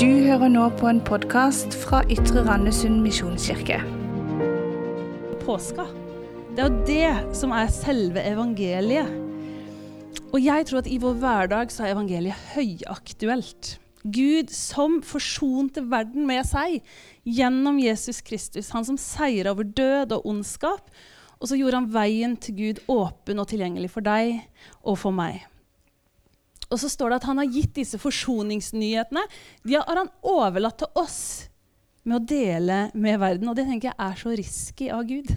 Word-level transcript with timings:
Du 0.00 0.06
hører 0.08 0.48
nå 0.48 0.62
på 0.80 0.86
en 0.88 0.98
podkast 1.04 1.74
fra 1.76 1.98
Ytre 2.08 2.40
Randesund 2.46 3.02
misjonskirke. 3.04 3.82
Påska. 5.42 5.84
Det 6.56 6.62
er 6.62 6.70
jo 6.70 6.86
det 6.88 7.34
som 7.36 7.52
er 7.52 7.68
selve 7.68 8.22
evangeliet. 8.24 9.10
Og 10.30 10.38
jeg 10.40 10.70
tror 10.70 10.80
at 10.80 10.88
i 10.88 10.96
vår 11.02 11.20
hverdag 11.20 11.74
så 11.74 11.84
er 11.84 11.92
evangeliet 11.92 12.48
høyaktuelt. 12.54 13.74
Gud 14.08 14.56
som 14.56 15.02
forsonte 15.04 15.84
verden 15.92 16.24
med 16.32 16.48
seg 16.48 16.80
gjennom 17.28 17.76
Jesus 17.84 18.24
Kristus. 18.24 18.72
Han 18.72 18.88
som 18.88 18.96
seira 18.96 19.52
over 19.52 19.68
død 19.68 20.16
og 20.16 20.32
ondskap. 20.32 20.88
Og 21.44 21.52
så 21.52 21.60
gjorde 21.60 21.76
han 21.76 21.92
veien 21.92 22.40
til 22.40 22.56
Gud 22.56 22.84
åpen 22.88 23.44
og 23.44 23.52
tilgjengelig 23.52 23.92
for 23.92 24.08
deg 24.08 24.46
og 24.80 24.96
for 25.04 25.12
meg. 25.12 25.44
Og 26.70 26.78
så 26.78 26.90
står 26.90 27.10
det 27.10 27.20
at 27.20 27.28
han 27.30 27.40
har 27.42 27.50
gitt 27.50 27.74
disse 27.80 27.98
forsoningsnyhetene. 27.98 29.24
De 29.66 29.76
har 29.76 30.00
han 30.02 30.10
overlatt 30.22 30.78
til 30.82 30.90
oss 30.98 31.20
med 32.06 32.20
å 32.20 32.26
dele 32.30 32.80
med 32.94 33.18
verden. 33.20 33.50
Og 33.50 33.58
det 33.58 33.66
tenker 33.68 33.90
jeg 33.90 33.98
er 34.06 34.20
så 34.20 34.34
risky 34.38 34.90
av 34.94 35.04
Gud. 35.08 35.32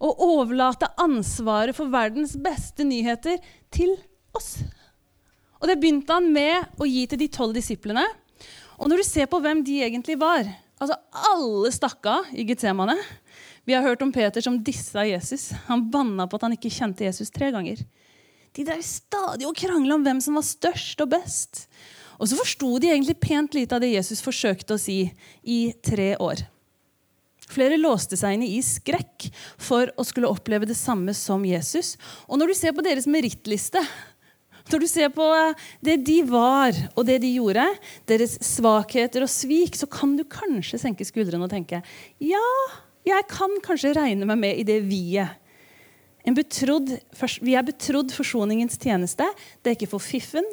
Å 0.00 0.10
overlate 0.24 0.92
ansvaret 1.00 1.76
for 1.76 1.92
verdens 1.92 2.36
beste 2.40 2.84
nyheter 2.88 3.40
til 3.72 3.96
oss. 4.36 4.58
Og 5.60 5.68
det 5.68 5.76
begynte 5.80 6.16
han 6.16 6.30
med 6.32 6.80
å 6.80 6.88
gi 6.88 7.04
til 7.08 7.20
de 7.20 7.28
tolv 7.32 7.56
disiplene. 7.56 8.04
Og 8.80 8.88
når 8.88 9.02
du 9.02 9.08
ser 9.08 9.28
på 9.28 9.40
hvem 9.44 9.64
de 9.64 9.82
egentlig 9.84 10.16
var 10.20 10.44
altså 10.80 10.96
Alle 11.28 11.68
stakk 11.74 12.06
av 12.08 12.28
i 12.32 12.46
Getsemane. 12.48 12.96
Vi 13.68 13.74
har 13.76 13.84
hørt 13.84 14.00
om 14.00 14.12
Peter 14.12 14.40
som 14.40 14.56
dissa 14.64 15.04
Jesus. 15.04 15.50
Han 15.68 15.90
banna 15.92 16.24
på 16.24 16.38
at 16.38 16.46
han 16.46 16.56
ikke 16.56 16.72
kjente 16.72 17.04
Jesus 17.04 17.28
tre 17.34 17.50
ganger. 17.52 17.82
De 18.56 18.66
drev 18.66 18.82
stadig 18.84 19.46
og 19.48 19.56
krangla 19.58 19.96
om 19.96 20.06
hvem 20.06 20.20
som 20.22 20.38
var 20.38 20.46
størst 20.46 21.02
og 21.04 21.12
best. 21.12 21.66
Og 22.20 22.28
så 22.28 22.36
forsto 22.36 22.74
de 22.82 22.90
egentlig 22.92 23.16
pent 23.22 23.54
lite 23.56 23.76
av 23.76 23.82
det 23.82 23.94
Jesus 23.94 24.22
forsøkte 24.24 24.76
å 24.76 24.80
si 24.80 25.02
i 25.42 25.60
tre 25.84 26.12
år. 26.20 26.42
Flere 27.50 27.80
låste 27.80 28.18
seg 28.18 28.36
inn 28.36 28.46
i 28.46 28.60
skrekk 28.62 29.26
for 29.58 29.90
å 29.98 30.06
skulle 30.06 30.30
oppleve 30.30 30.68
det 30.68 30.78
samme 30.78 31.14
som 31.16 31.42
Jesus. 31.46 31.96
Og 32.28 32.38
når 32.38 32.52
du 32.52 32.58
ser 32.58 32.76
på 32.76 32.84
deres 32.86 33.08
merittliste, 33.10 33.82
når 34.70 34.84
du 34.84 34.86
ser 34.86 35.10
på 35.10 35.26
det 35.82 35.96
de 36.06 36.20
var 36.28 36.76
og 36.92 37.02
det 37.08 37.18
de 37.24 37.32
gjorde, 37.40 37.64
deres 38.06 38.36
svakheter 38.44 39.24
og 39.26 39.32
svik, 39.32 39.74
så 39.74 39.88
kan 39.90 40.14
du 40.18 40.22
kanskje 40.30 40.78
senke 40.78 41.06
skuldrene 41.08 41.46
og 41.46 41.50
tenke 41.50 41.80
ja, 42.22 42.46
jeg 43.08 43.26
kan 43.32 43.56
kanskje 43.64 43.96
regne 43.96 44.28
meg 44.28 44.38
med 44.44 44.60
i 44.60 44.66
det 44.68 44.82
vi-et. 44.86 45.38
Betrodd, 46.24 46.92
vi 47.40 47.56
er 47.56 47.64
betrodd 47.66 48.12
forsoningens 48.14 48.78
tjeneste. 48.80 49.26
Det 49.62 49.72
er 49.72 49.78
ikke 49.78 49.90
for 49.94 50.04
fiffen, 50.04 50.46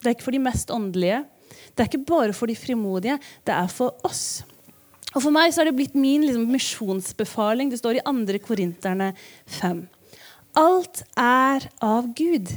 det 0.00 0.10
er 0.10 0.16
ikke 0.16 0.26
for 0.26 0.36
de 0.36 0.42
mest 0.42 0.72
åndelige. 0.72 1.22
Det 1.74 1.84
er 1.84 1.90
ikke 1.90 2.06
bare 2.08 2.34
for 2.36 2.50
de 2.50 2.56
frimodige, 2.56 3.18
det 3.46 3.54
er 3.54 3.70
for 3.70 3.94
oss. 4.06 4.44
Og 5.14 5.22
For 5.22 5.30
meg 5.30 5.52
så 5.54 5.62
er 5.62 5.70
det 5.70 5.76
blitt 5.78 5.94
min 5.94 6.24
liksom, 6.26 6.48
misjonsbefaling. 6.50 7.70
Det 7.70 7.78
står 7.78 8.00
i 8.00 8.04
2. 8.06 8.38
Korinterne 8.42 9.12
5. 9.60 9.84
Alt 10.58 11.02
er 11.18 11.68
av 11.82 12.10
Gud. 12.18 12.50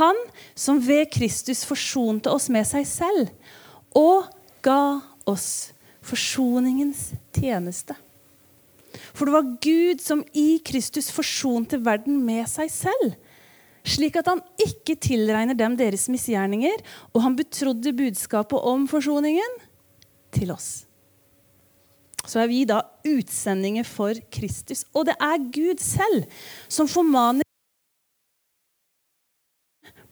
Han 0.00 0.16
som 0.56 0.80
ved 0.84 1.10
Kristus 1.12 1.64
forsonte 1.68 2.32
oss 2.32 2.48
med 2.52 2.64
seg 2.68 2.86
selv 2.88 3.32
og 3.96 4.28
ga 4.64 5.00
oss 5.28 5.72
forsoningens 6.04 7.10
tjeneste. 7.36 7.96
For 9.12 9.28
det 9.28 9.34
var 9.34 9.50
Gud 9.64 10.00
som 10.02 10.22
i 10.32 10.56
Kristus 10.64 11.10
forsonte 11.12 11.80
verden 11.84 12.22
med 12.24 12.48
seg 12.50 12.70
selv, 12.72 13.16
slik 13.82 14.16
at 14.20 14.30
han 14.30 14.40
ikke 14.62 14.96
tilregner 15.02 15.58
dem 15.58 15.76
deres 15.76 16.06
misgjerninger, 16.12 16.80
og 17.12 17.26
han 17.26 17.36
betrodde 17.36 17.94
budskapet 17.98 18.70
om 18.72 18.86
forsoningen 18.90 19.60
til 20.32 20.54
oss. 20.54 20.70
Så 22.22 22.38
er 22.44 22.50
vi 22.50 22.62
da 22.68 22.80
utsendinger 23.08 23.86
for 23.86 24.14
Kristus. 24.32 24.84
Og 24.94 25.08
det 25.08 25.16
er 25.18 25.48
Gud 25.52 25.82
selv 25.82 26.28
som 26.70 26.86
formaner 26.90 27.42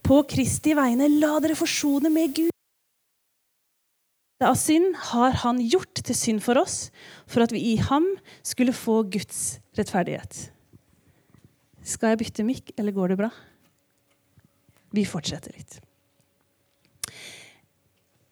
på 0.02 0.25
Kristi 0.26 0.75
vegne. 0.75 1.06
La 1.22 1.36
dere 1.42 1.54
forsone 1.58 2.10
med 2.10 2.34
Gud 2.34 2.50
av 4.48 4.56
synd 4.56 4.94
har 5.10 5.36
han 5.42 5.60
gjort 5.60 6.00
til 6.06 6.16
synd 6.16 6.42
for 6.44 6.60
oss, 6.60 6.88
for 7.28 7.44
at 7.44 7.52
vi 7.52 7.60
i 7.72 7.76
ham 7.80 8.06
skulle 8.46 8.76
få 8.76 9.02
Guds 9.12 9.60
rettferdighet. 9.76 10.48
Skal 11.84 12.14
jeg 12.14 12.22
bytte 12.22 12.46
mikk, 12.46 12.74
eller 12.78 12.94
går 12.96 13.12
det 13.12 13.20
bra? 13.20 13.30
Vi 14.96 15.04
fortsetter 15.08 15.54
litt. 15.54 15.78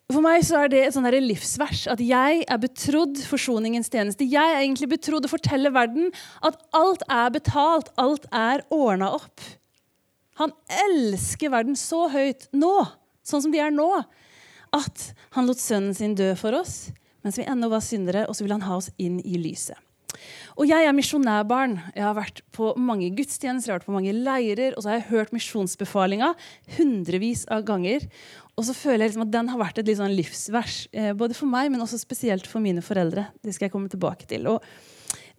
For 0.08 0.24
meg 0.24 0.40
så 0.46 0.62
er 0.62 0.70
det 0.72 0.80
et 0.86 0.94
sånn 0.96 1.04
livsvers 1.12 1.82
at 1.92 2.00
jeg 2.00 2.40
er 2.48 2.60
betrodd 2.62 3.18
forsoningens 3.28 3.90
tjeneste. 3.92 4.24
Jeg 4.24 4.40
er 4.40 4.62
egentlig 4.62 4.88
betrodd 4.94 5.28
å 5.28 5.32
fortelle 5.34 5.72
verden 5.74 6.08
at 6.40 6.56
alt 6.76 7.04
er 7.12 7.28
betalt, 7.34 7.90
alt 8.00 8.24
er 8.32 8.64
ordna 8.72 9.10
opp. 9.18 9.44
Han 10.40 10.54
elsker 10.86 11.52
verden 11.52 11.76
så 11.76 12.06
høyt 12.08 12.48
nå, 12.56 12.72
sånn 13.26 13.44
som 13.44 13.52
de 13.52 13.60
er 13.60 13.74
nå, 13.74 13.90
at 14.72 15.10
han 15.36 15.48
lot 15.48 15.60
sønnen 15.60 15.96
sin 15.96 16.16
dø 16.18 16.32
for 16.38 16.56
oss 16.58 16.88
mens 17.26 17.38
vi 17.38 17.44
ennå 17.50 17.68
var 17.68 17.82
syndere, 17.84 18.24
og 18.28 18.36
så 18.36 18.44
vil 18.44 18.54
han 18.54 18.64
ha 18.64 18.78
oss 18.78 18.92
inn 19.02 19.18
i 19.26 19.38
lyset. 19.40 19.76
Og 20.58 20.66
Jeg 20.66 20.86
er 20.88 20.94
misjonærbarn. 20.96 21.76
Jeg 21.94 22.02
har 22.02 22.16
vært 22.16 22.40
på 22.54 22.72
mange 22.80 23.10
gudstjenester, 23.14 23.68
jeg 23.68 23.74
har 23.74 23.80
vært 23.80 23.88
på 23.90 23.94
mange 23.94 24.14
leirer, 24.16 24.74
og 24.74 24.82
så 24.82 24.90
har 24.90 24.98
jeg 24.98 25.10
hørt 25.12 25.34
misjonsbefalinga 25.36 26.32
hundrevis 26.78 27.44
av 27.52 27.66
ganger. 27.68 28.08
Og 28.58 28.66
så 28.66 28.74
føler 28.74 29.04
jeg 29.04 29.12
liksom 29.12 29.26
at 29.28 29.34
den 29.34 29.50
har 29.52 29.60
vært 29.60 29.78
et 29.78 29.92
sånn 30.00 30.16
livsvers, 30.18 30.78
eh, 30.92 31.12
både 31.14 31.36
for 31.38 31.50
meg, 31.50 31.70
men 31.70 31.84
også 31.84 32.00
spesielt 32.00 32.48
for 32.50 32.64
mine 32.64 32.82
foreldre. 32.82 33.28
Det 33.44 33.54
skal 33.54 33.68
jeg 33.68 33.74
komme 33.76 33.92
tilbake 33.92 34.26
til. 34.26 34.48
Og 34.50 34.64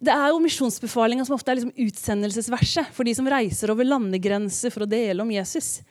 det 0.00 0.14
er 0.14 0.30
jo 0.30 0.40
misjonsbefalinga 0.40 1.26
som 1.28 1.36
ofte 1.36 1.52
er 1.52 1.60
liksom 1.60 1.76
utsendelsesverset 1.76 2.94
for 2.96 3.04
de 3.04 3.12
som 3.18 3.28
reiser 3.28 3.74
over 3.74 3.84
landegrenser 3.84 4.72
for 4.72 4.86
å 4.86 4.88
dele 4.88 5.20
om 5.20 5.34
Jesus. 5.34 5.82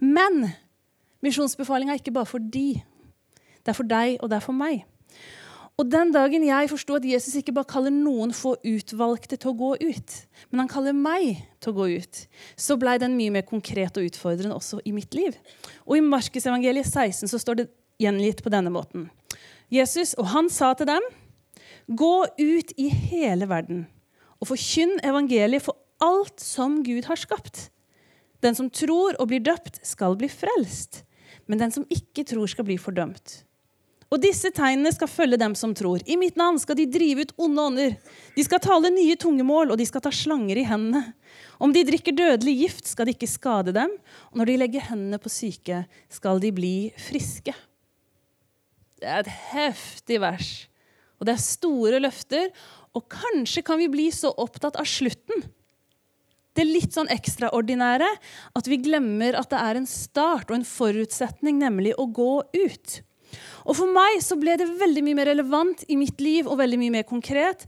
Men 0.00 0.48
Misjonsbefalinga 1.24 1.96
er 1.96 1.98
ikke 1.98 2.14
bare 2.14 2.30
for 2.30 2.42
de. 2.42 2.78
Det 3.68 3.74
er 3.74 3.76
for 3.76 3.88
deg, 3.90 4.14
og 4.24 4.30
det 4.32 4.38
er 4.38 4.40
for 4.40 4.56
meg. 4.56 4.86
Og 5.76 5.90
Den 5.92 6.08
dagen 6.08 6.46
jeg 6.46 6.70
forsto 6.70 6.94
at 6.96 7.04
Jesus 7.04 7.34
ikke 7.36 7.52
bare 7.52 7.68
kaller 7.68 7.92
noen 7.92 8.30
få 8.32 8.54
utvalgte 8.64 9.36
til 9.36 9.50
å 9.50 9.58
gå 9.58 9.68
ut, 9.76 10.14
men 10.48 10.62
han 10.62 10.70
kaller 10.72 10.94
meg 10.96 11.42
til 11.60 11.74
å 11.74 11.76
gå 11.76 11.88
ut, 12.00 12.20
så 12.56 12.78
blei 12.80 12.96
den 12.98 13.18
mye 13.18 13.34
mer 13.34 13.44
konkret 13.44 14.00
og 14.00 14.08
utfordrende 14.08 14.56
også 14.56 14.80
i 14.88 14.94
mitt 14.96 15.12
liv. 15.12 15.36
Og 15.84 15.98
I 15.98 16.06
Markusevangeliet 16.06 16.88
16 16.88 17.28
så 17.28 17.38
står 17.42 17.58
det 17.60 17.66
gjengitt 18.00 18.40
på 18.40 18.52
denne 18.54 18.72
måten. 18.72 19.10
Jesus, 19.68 20.14
og 20.16 20.30
han 20.32 20.48
sa 20.48 20.70
til 20.72 20.88
dem, 20.88 21.04
gå 21.92 22.14
ut 22.24 22.72
i 22.80 22.88
hele 22.88 23.50
verden 23.52 23.84
og 24.40 24.48
forkynn 24.48 24.96
evangeliet 25.04 25.66
for 25.66 25.76
alt 26.00 26.40
som 26.40 26.80
Gud 26.88 27.04
har 27.10 27.20
skapt. 27.20 27.68
Den 28.40 28.56
som 28.56 28.72
tror 28.72 29.12
og 29.20 29.28
blir 29.28 29.44
døpt, 29.44 29.82
skal 29.84 30.16
bli 30.16 30.32
frelst 30.32 31.02
men 31.48 31.60
den 31.60 31.72
som 31.72 31.86
ikke 31.90 32.26
tror, 32.28 32.46
skal 32.46 32.66
bli 32.68 32.76
fordømt. 32.80 33.42
Og 34.08 34.20
disse 34.22 34.48
tegnene 34.56 34.90
skal 34.94 35.10
følge 35.10 35.36
dem 35.40 35.52
som 35.58 35.74
tror. 35.76 36.00
I 36.08 36.16
mitt 36.16 36.38
navn 36.40 36.56
skal 36.60 36.78
de 36.78 36.86
drive 36.88 37.26
ut 37.26 37.34
onde 37.44 37.64
ånder. 37.68 37.96
De 38.36 38.44
skal 38.46 38.62
tale 38.64 38.88
nye 38.94 39.18
tungemål, 39.20 39.74
og 39.74 39.80
de 39.80 39.84
skal 39.88 40.04
ta 40.04 40.12
slanger 40.14 40.56
i 40.56 40.64
hendene. 40.64 41.12
Om 41.60 41.74
de 41.74 41.84
drikker 41.84 42.16
dødelig 42.16 42.54
gift, 42.62 42.88
skal 42.88 43.08
det 43.08 43.18
ikke 43.18 43.28
skade 43.28 43.74
dem. 43.76 43.92
Og 44.32 44.40
når 44.40 44.48
de 44.48 44.56
legger 44.62 44.86
hendene 44.88 45.20
på 45.20 45.32
syke, 45.32 45.82
skal 46.08 46.40
de 46.40 46.54
bli 46.56 46.72
friske. 47.08 47.52
Det 48.98 49.12
er 49.12 49.20
et 49.26 49.34
heftig 49.52 50.22
vers. 50.24 50.52
Og 51.20 51.28
det 51.28 51.36
er 51.36 51.44
store 51.44 52.00
løfter. 52.00 52.48
Og 52.96 53.04
kanskje 53.12 53.66
kan 53.66 53.76
vi 53.82 53.92
bli 53.92 54.08
så 54.14 54.32
opptatt 54.40 54.80
av 54.80 54.88
slutten 54.88 55.44
det 56.58 56.64
litt 56.66 56.96
sånn 56.96 57.10
ekstraordinære 57.12 58.08
at 58.58 58.70
vi 58.70 58.80
glemmer 58.82 59.36
at 59.38 59.50
det 59.52 59.60
er 59.62 59.78
en 59.78 59.86
start 59.86 60.50
og 60.50 60.56
en 60.58 60.66
forutsetning, 60.66 61.60
nemlig 61.62 61.94
å 61.94 62.08
gå 62.10 62.32
ut. 62.42 62.96
Og 63.68 63.76
For 63.76 63.90
meg 63.92 64.20
så 64.24 64.36
ble 64.40 64.54
det 64.60 64.68
veldig 64.80 65.02
mye 65.04 65.18
mer 65.18 65.30
relevant 65.32 65.84
i 65.88 65.96
mitt 66.00 66.20
liv 66.24 66.48
og 66.48 66.60
veldig 66.60 66.78
mye 66.80 66.94
mer 66.98 67.08
konkret 67.08 67.66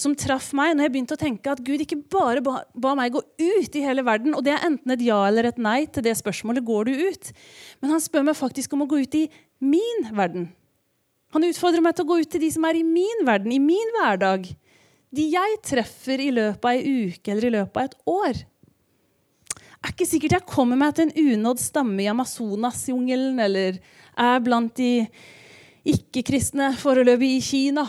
som 0.00 0.14
traff 0.16 0.52
meg 0.56 0.72
når 0.74 0.86
jeg 0.86 0.92
begynte 0.94 1.16
å 1.16 1.20
tenke 1.20 1.52
at 1.52 1.62
Gud 1.64 1.82
ikke 1.84 1.98
bare 2.12 2.42
ba, 2.44 2.60
ba, 2.72 2.94
meg 2.98 3.12
gå 3.14 3.20
ut 3.20 3.76
i 3.76 3.82
hele 3.84 4.04
verden, 4.06 4.36
og 4.36 4.44
det 4.46 4.54
er 4.54 4.64
enten 4.68 4.94
et 4.94 5.02
ja 5.04 5.18
eller 5.26 5.50
et 5.50 5.60
nei 5.60 5.82
til 5.92 6.06
det 6.06 6.14
spørsmålet 6.20 6.64
går 6.64 6.88
du 6.88 7.02
ut, 7.10 7.30
men 7.82 7.94
han 7.94 8.02
spør 8.02 8.24
meg 8.30 8.38
faktisk 8.38 8.72
om 8.76 8.86
å 8.86 8.88
gå 8.90 9.02
ut 9.02 9.18
i 9.18 9.26
min 9.60 10.06
verden. 10.16 10.48
Han 11.34 11.46
utfordrer 11.46 11.84
meg 11.84 11.94
til 11.94 12.06
å 12.06 12.10
gå 12.10 12.20
ut 12.22 12.30
til 12.32 12.42
de 12.42 12.50
som 12.54 12.64
er 12.66 12.80
i 12.80 12.86
min 12.86 13.26
verden, 13.28 13.52
i 13.54 13.60
min 13.62 13.92
hverdag 13.98 14.48
de 15.10 15.26
jeg 15.26 15.58
treffer 15.66 16.22
i 16.22 16.30
løpet 16.34 16.64
av 16.64 16.76
ei 16.78 17.10
uke 17.10 17.32
eller 17.32 17.48
i 17.48 17.54
løpet 17.56 17.78
av 17.80 17.88
et 17.88 17.96
år. 18.10 18.40
Det 19.80 19.88
er 19.88 19.94
ikke 19.94 20.06
sikkert 20.06 20.34
jeg 20.36 20.46
kommer 20.50 20.78
meg 20.78 20.92
til 20.94 21.08
en 21.08 21.30
unådd 21.32 21.62
stamme 21.62 22.02
i 22.04 22.10
Amazonasjungelen 22.12 23.40
eller 23.40 23.78
er 24.20 24.42
blant 24.44 24.74
de 24.76 25.06
ikke-kristne 25.88 26.74
foreløpig 26.78 27.36
i 27.38 27.44
Kina, 27.44 27.86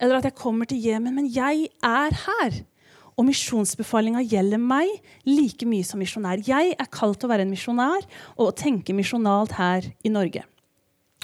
eller 0.00 0.20
at 0.20 0.28
jeg 0.28 0.38
kommer 0.38 0.68
til 0.68 0.82
Jemen, 0.84 1.14
men 1.16 1.28
jeg 1.32 1.68
er 1.84 2.16
her. 2.26 2.60
Og 3.18 3.26
misjonsbefalinga 3.28 4.22
gjelder 4.24 4.60
meg 4.62 4.88
like 5.28 5.66
mye 5.68 5.84
som 5.84 6.00
misjonær. 6.00 6.40
Jeg 6.46 6.72
er 6.72 6.92
kalt 6.92 7.20
til 7.20 7.28
å 7.28 7.32
være 7.32 7.44
en 7.44 7.52
misjonær 7.52 8.06
og 8.38 8.46
å 8.46 8.54
tenke 8.56 8.96
misjonalt 8.96 9.52
her 9.58 9.90
i 10.04 10.12
Norge. 10.12 10.46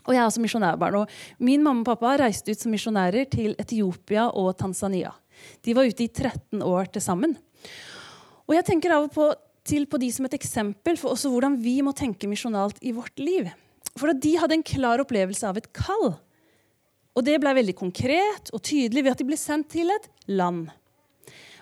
Og 0.05 0.13
jeg 0.13 0.21
er 0.21 0.29
også 0.29 0.43
misjonærbarn. 0.45 1.01
Og 1.01 1.43
min 1.43 1.65
mamma 1.65 1.83
og 1.83 1.89
pappa 1.89 2.19
reiste 2.21 2.53
ut 2.53 2.61
som 2.61 2.75
misjonærer 2.75 3.31
til 3.33 3.57
Etiopia 3.59 4.29
og 4.29 4.53
Tanzania. 4.61 5.15
De 5.65 5.75
var 5.77 5.89
ute 5.89 6.05
i 6.05 6.13
13 6.13 6.63
år 6.63 6.93
til 6.93 7.05
sammen. 7.05 7.35
Og 8.47 8.55
jeg 8.55 8.69
tenker 8.69 8.95
av 8.95 9.09
og 9.09 9.15
på 9.17 9.33
til 9.67 9.89
på 9.91 9.99
de 9.99 10.13
som 10.15 10.29
et 10.29 10.37
eksempel 10.37 10.95
for 11.01 11.17
også 11.17 11.31
hvordan 11.33 11.57
vi 11.59 11.81
må 11.83 11.91
tenke 11.97 12.29
misjonalt 12.31 12.79
i 12.87 12.93
vårt 12.95 13.19
liv. 13.19 13.49
For 13.97 14.13
at 14.13 14.21
de 14.23 14.37
hadde 14.37 14.59
en 14.59 14.67
klar 14.67 15.03
opplevelse 15.03 15.47
av 15.49 15.59
et 15.61 15.69
kall. 15.77 16.15
Og 17.17 17.25
det 17.25 17.39
ble 17.41 17.55
veldig 17.57 17.77
konkret 17.79 18.51
og 18.53 18.61
tydelig 18.67 19.05
ved 19.05 19.15
at 19.15 19.23
de 19.23 19.29
ble 19.29 19.39
sendt 19.41 19.71
til 19.73 19.89
et 19.93 20.11
land. 20.29 20.67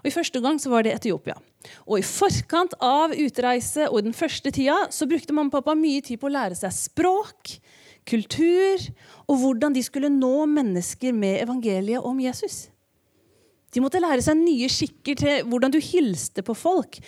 Og 0.02 0.10
I 0.10 0.12
første 0.12 0.40
gang 0.44 0.58
så 0.60 0.68
var 0.72 0.84
det 0.84 0.92
Etiopia. 0.98 1.38
Og 1.86 2.00
I 2.00 2.04
forkant 2.04 2.74
av 2.82 3.14
utreise 3.16 3.86
og 3.88 4.02
den 4.04 4.16
første 4.16 4.50
tida 4.52 4.76
så 4.92 5.08
brukte 5.08 5.32
mamma 5.32 5.48
og 5.48 5.56
pappa 5.56 5.76
mye 5.78 6.02
tid 6.04 6.20
på 6.20 6.28
å 6.28 6.34
lære 6.34 6.58
seg 6.58 6.74
språk, 6.76 7.54
kultur 8.04 8.82
og 9.24 9.38
hvordan 9.40 9.72
de 9.72 9.80
skulle 9.86 10.12
nå 10.12 10.44
mennesker 10.50 11.14
med 11.16 11.40
evangeliet 11.46 12.04
om 12.04 12.18
Jesus. 12.20 12.66
De 13.72 13.80
måtte 13.82 14.02
lære 14.02 14.22
seg 14.22 14.36
nye 14.38 14.68
skikker 14.70 15.16
til 15.18 15.48
hvordan 15.48 15.72
du 15.72 15.80
hilste 15.82 16.44
på 16.44 16.54
folk. 16.54 17.00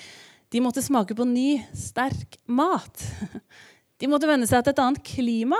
De 0.50 0.62
måtte 0.64 0.82
smake 0.82 1.14
på 1.18 1.26
ny, 1.28 1.60
sterk 1.76 2.40
mat. 2.48 3.04
De 3.96 4.08
måtte 4.10 4.28
venne 4.28 4.48
seg 4.48 4.64
til 4.64 4.74
et 4.74 4.82
annet 4.82 5.02
klima. 5.06 5.58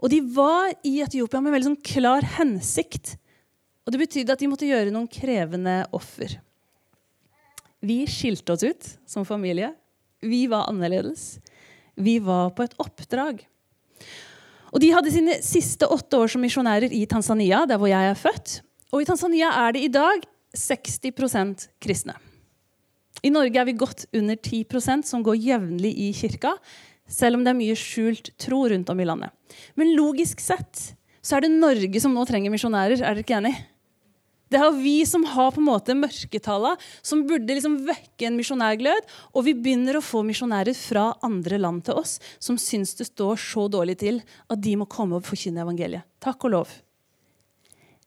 Og 0.00 0.10
de 0.12 0.22
var 0.34 0.72
i 0.86 0.98
Etiopia 1.04 1.40
med 1.40 1.50
en 1.50 1.56
veldig 1.56 1.70
sånn 1.70 1.84
klar 1.84 2.26
hensikt. 2.36 3.16
Og 3.84 3.92
det 3.94 4.00
betydde 4.02 4.34
at 4.34 4.42
de 4.42 4.50
måtte 4.50 4.68
gjøre 4.68 4.92
noen 4.94 5.08
krevende 5.10 5.82
offer. 5.96 6.38
Vi 7.86 8.00
skilte 8.10 8.54
oss 8.56 8.64
ut 8.64 8.88
som 9.08 9.26
familie. 9.28 9.70
Vi 10.24 10.46
var 10.50 10.70
annerledes. 10.70 11.36
Vi 11.94 12.18
var 12.24 12.50
på 12.56 12.64
et 12.64 12.74
oppdrag. 12.82 13.44
Og 14.74 14.82
De 14.82 14.90
hadde 14.92 15.12
sine 15.12 15.36
siste 15.44 15.86
åtte 15.88 16.18
år 16.18 16.32
som 16.32 16.42
misjonærer 16.44 16.92
i 16.92 17.04
Tanzania, 17.08 17.62
der 17.68 17.78
hvor 17.80 17.88
jeg 17.88 18.10
er 18.10 18.18
født. 18.18 18.60
Og 18.92 19.02
I 19.02 19.08
Tanzania 19.08 19.52
er 19.66 19.76
det 19.76 19.84
i 19.86 19.92
dag 19.92 20.24
60% 20.56 21.68
kristne. 21.82 22.16
I 23.24 23.32
Norge 23.32 23.60
er 23.60 23.66
vi 23.68 23.76
godt 23.78 24.04
under 24.14 24.36
10% 24.36 25.06
som 25.08 25.22
går 25.24 25.38
jevnlig 25.40 25.92
i 25.96 26.10
kirka, 26.16 26.52
selv 27.06 27.38
om 27.38 27.44
det 27.46 27.52
er 27.52 27.58
mye 27.58 27.78
skjult 27.78 28.32
tro 28.42 28.64
rundt 28.70 28.90
om 28.92 29.00
i 29.00 29.06
landet. 29.08 29.32
Men 29.78 29.94
logisk 29.96 30.42
sett 30.42 30.92
så 31.26 31.36
er 31.36 31.46
det 31.46 31.54
Norge 31.54 32.02
som 32.02 32.14
nå 32.14 32.22
trenger 32.28 32.52
misjonærer. 32.54 33.00
Er 33.00 33.16
dere 33.16 33.24
ikke 33.24 33.38
enig? 33.40 33.54
Det 34.46 34.60
er 34.62 34.76
vi 34.78 35.00
som 35.08 35.24
har 35.26 35.50
på 35.50 35.58
en 35.58 35.66
måte 35.66 35.94
mørketalla, 35.98 36.76
som 37.02 37.24
burde 37.26 37.50
liksom 37.50 37.80
vekke 37.88 38.28
en 38.28 38.36
misjonærglød. 38.38 39.08
Og 39.34 39.46
vi 39.48 39.56
begynner 39.58 39.98
å 39.98 40.04
få 40.04 40.22
misjonærer 40.26 40.76
fra 40.78 41.08
andre 41.26 41.58
land 41.58 41.82
til 41.88 41.98
oss 41.98 42.20
som 42.38 42.58
syns 42.60 42.94
det 42.98 43.08
står 43.08 43.40
så 43.42 43.66
dårlig 43.72 43.98
til 44.04 44.20
at 44.22 44.62
de 44.62 44.76
må 44.78 44.86
komme 44.90 45.18
og 45.18 45.26
forkynne 45.26 45.64
evangeliet. 45.66 46.06
Takk 46.22 46.46
og 46.46 46.54
lov. 46.54 46.76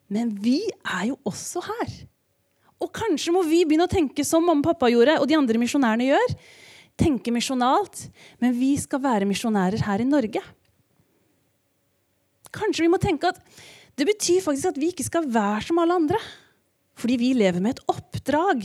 Men 0.10 0.32
vi 0.42 0.62
er 0.80 1.10
jo 1.12 1.20
også 1.28 1.62
her. 1.68 1.92
Og 2.80 2.92
kanskje 2.96 3.36
må 3.36 3.44
vi 3.44 3.66
begynne 3.68 3.90
å 3.90 3.92
tenke 3.92 4.24
som 4.24 4.46
mamma 4.46 4.64
og 4.64 4.72
pappa 4.72 4.88
gjorde, 4.92 5.20
og 5.20 5.28
de 5.28 5.36
andre 5.36 5.60
misjonærene 5.60 6.08
gjør. 6.08 6.36
Tenke 7.00 7.34
misjonalt. 7.34 8.08
Men 8.44 8.56
vi 8.58 8.74
skal 8.82 9.02
være 9.04 9.30
misjonærer 9.30 9.86
her 9.88 10.04
i 10.04 10.08
Norge. 10.08 10.44
Kanskje 12.50 12.86
vi 12.86 12.92
må 12.92 13.00
tenke 13.02 13.30
at 13.30 13.40
det 14.00 14.08
betyr 14.08 14.44
faktisk 14.44 14.72
at 14.72 14.78
vi 14.80 14.92
ikke 14.94 15.06
skal 15.06 15.28
være 15.30 15.66
som 15.68 15.82
alle 15.82 15.98
andre. 16.02 16.20
Fordi 17.00 17.16
vi 17.20 17.34
lever 17.38 17.64
med 17.64 17.78
et 17.78 17.84
oppdrag. 17.92 18.64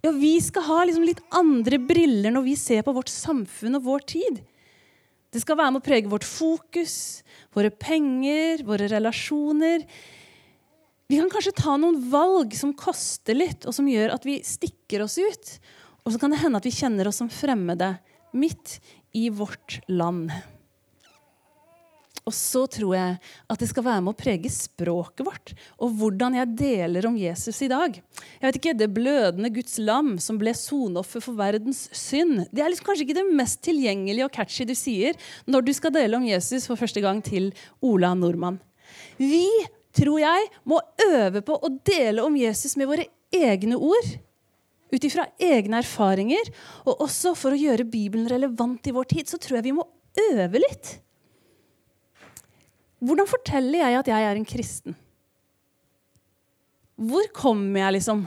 Ja, 0.00 0.10
Vi 0.16 0.40
skal 0.40 0.64
ha 0.64 0.84
liksom 0.84 1.04
litt 1.04 1.20
andre 1.36 1.76
briller 1.78 2.32
når 2.32 2.46
vi 2.46 2.56
ser 2.56 2.86
på 2.86 2.94
vårt 2.96 3.10
samfunn 3.12 3.76
og 3.76 3.84
vår 3.84 4.06
tid. 4.08 4.40
Det 5.30 5.42
skal 5.42 5.58
være 5.60 5.74
med 5.74 5.82
å 5.82 5.86
prege 5.86 6.10
vårt 6.10 6.26
fokus, 6.26 7.22
våre 7.54 7.70
penger, 7.70 8.64
våre 8.66 8.88
relasjoner. 8.90 9.84
Vi 11.10 11.18
kan 11.20 11.30
kanskje 11.30 11.54
ta 11.58 11.76
noen 11.78 12.00
valg 12.10 12.56
som 12.58 12.72
koster 12.74 13.36
litt, 13.36 13.66
og 13.66 13.76
som 13.76 13.86
gjør 13.90 14.14
at 14.14 14.26
vi 14.26 14.40
stikker 14.46 15.04
oss 15.04 15.18
ut. 15.20 15.52
Og 16.04 16.14
så 16.14 16.20
kan 16.20 16.32
det 16.32 16.40
hende 16.42 16.60
at 16.60 16.66
vi 16.66 16.74
kjenner 16.74 17.10
oss 17.10 17.20
som 17.22 17.30
fremmede 17.32 17.94
midt 18.36 18.78
i 19.16 19.28
vårt 19.34 19.80
land. 19.90 20.30
Og 22.28 22.34
så 22.36 22.66
tror 22.70 22.92
jeg 22.94 23.14
at 23.50 23.62
det 23.62 23.68
skal 23.70 23.84
være 23.86 24.02
med 24.04 24.12
å 24.12 24.18
prege 24.18 24.50
språket 24.52 25.24
vårt 25.26 25.52
og 25.80 25.96
hvordan 25.98 26.36
jeg 26.36 26.52
deler 26.60 27.08
om 27.08 27.16
Jesus 27.18 27.58
i 27.64 27.70
dag. 27.72 27.96
Jeg 27.96 28.44
vet 28.44 28.58
ikke, 28.60 28.76
Det 28.76 28.90
blødende 28.92 29.50
Guds 29.50 29.78
lam 29.82 30.12
som 30.22 30.38
ble 30.38 30.52
sonoffer 30.54 31.24
for 31.24 31.38
verdens 31.38 31.88
synd. 31.96 32.44
Det 32.52 32.62
er 32.62 32.70
liksom 32.70 32.86
kanskje 32.86 33.08
ikke 33.08 33.18
det 33.18 33.26
mest 33.40 33.62
tilgjengelige 33.66 34.28
og 34.28 34.34
catchy 34.36 34.68
du 34.68 34.76
sier 34.78 35.18
når 35.50 35.66
du 35.66 35.72
skal 35.74 35.94
dele 35.96 36.20
om 36.20 36.28
Jesus 36.28 36.68
for 36.70 36.78
første 36.78 37.02
gang 37.02 37.24
til 37.24 37.50
Ola 37.82 38.12
Nordmann. 38.14 38.60
Vi 39.18 39.48
tror 39.96 40.20
jeg, 40.22 40.50
må 40.62 40.78
øve 41.10 41.42
på 41.42 41.56
å 41.56 41.72
dele 41.82 42.22
om 42.22 42.36
Jesus 42.38 42.76
med 42.78 42.90
våre 42.90 43.08
egne 43.34 43.78
ord. 43.80 44.12
Ut 44.90 45.06
ifra 45.06 45.28
egne 45.38 45.80
erfaringer. 45.84 46.50
Og 46.86 47.04
også 47.06 47.34
for 47.38 47.54
å 47.54 47.60
gjøre 47.60 47.88
Bibelen 47.88 48.28
relevant 48.30 48.86
i 48.90 48.94
vår 48.94 49.10
tid, 49.12 49.30
så 49.30 49.38
tror 49.40 49.60
jeg 49.60 49.68
vi 49.70 49.76
må 49.78 49.86
øve 50.30 50.62
litt. 50.62 50.96
Hvordan 53.00 53.30
forteller 53.30 53.80
jeg 53.80 54.00
at 54.02 54.10
jeg 54.12 54.28
er 54.28 54.36
en 54.36 54.48
kristen? 54.48 54.96
Hvor 57.00 57.30
kommer 57.32 57.80
jeg, 57.86 57.96
liksom? 57.96 58.26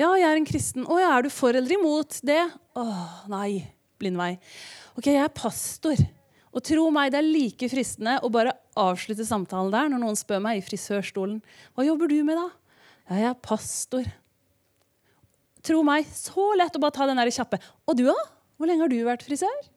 Ja, 0.00 0.08
jeg 0.16 0.26
er 0.26 0.40
en 0.40 0.48
kristen. 0.48 0.86
Å 0.88 0.98
ja, 1.02 1.10
er 1.12 1.26
du 1.26 1.30
for 1.30 1.54
eller 1.54 1.76
imot 1.76 2.22
det? 2.24 2.40
Å, 2.74 2.84
nei. 3.30 3.60
Blind 4.00 4.18
vei. 4.18 4.32
Ok, 4.96 5.10
jeg 5.12 5.22
er 5.22 5.34
pastor. 5.36 6.00
Og 6.54 6.62
tro 6.64 6.86
meg, 6.94 7.12
det 7.12 7.20
er 7.20 7.28
like 7.28 7.68
fristende 7.70 8.16
å 8.22 8.30
bare 8.32 8.54
avslutte 8.78 9.26
samtalen 9.26 9.72
der 9.74 9.90
når 9.90 10.02
noen 10.02 10.18
spør 10.18 10.42
meg 10.42 10.60
i 10.60 10.64
frisørstolen 10.64 11.40
hva 11.74 11.86
jobber 11.86 12.10
du 12.10 12.20
med 12.26 12.38
da? 12.38 12.46
Ja, 13.10 13.18
jeg 13.18 13.28
er 13.32 13.40
pastor. 13.42 14.06
Tro 15.64 15.80
meg, 15.86 16.08
så 16.12 16.50
lett 16.58 16.74
å 16.76 16.82
bare 16.82 16.94
ta 16.94 17.06
den 17.08 17.20
der 17.20 17.32
kjappe. 17.32 17.60
Og 17.88 17.96
du, 17.96 18.04
da? 18.08 18.16
Hvor 18.58 18.68
lenge 18.68 18.84
har 18.84 18.92
du 18.92 18.98
vært 19.06 19.24
frisør? 19.26 19.70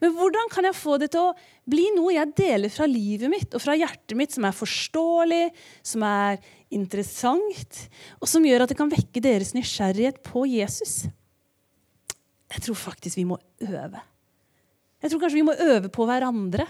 Men 0.00 0.14
hvordan 0.16 0.48
kan 0.52 0.64
jeg 0.64 0.78
få 0.78 0.96
det 1.02 1.10
til 1.12 1.28
å 1.28 1.34
bli 1.68 1.88
noe 1.96 2.14
jeg 2.14 2.32
deler 2.38 2.72
fra 2.72 2.86
livet 2.88 3.28
mitt 3.32 3.56
og 3.56 3.62
fra 3.62 3.74
hjertet 3.76 4.16
mitt, 4.16 4.32
som 4.32 4.46
er 4.48 4.56
forståelig, 4.56 5.42
som 5.84 6.04
er 6.06 6.38
interessant, 6.72 7.80
og 8.22 8.30
som 8.30 8.46
gjør 8.46 8.64
at 8.64 8.72
det 8.72 8.78
kan 8.78 8.92
vekke 8.92 9.22
deres 9.24 9.52
nysgjerrighet 9.56 10.22
på 10.24 10.46
Jesus? 10.48 11.02
Jeg 12.50 12.64
tror 12.64 12.78
faktisk 12.78 13.18
vi 13.20 13.26
må 13.28 13.36
øve. 13.66 14.00
Jeg 15.00 15.12
tror 15.12 15.22
kanskje 15.22 15.40
vi 15.40 15.46
må 15.48 15.56
øve 15.56 15.90
på 15.92 16.06
hverandre. 16.08 16.66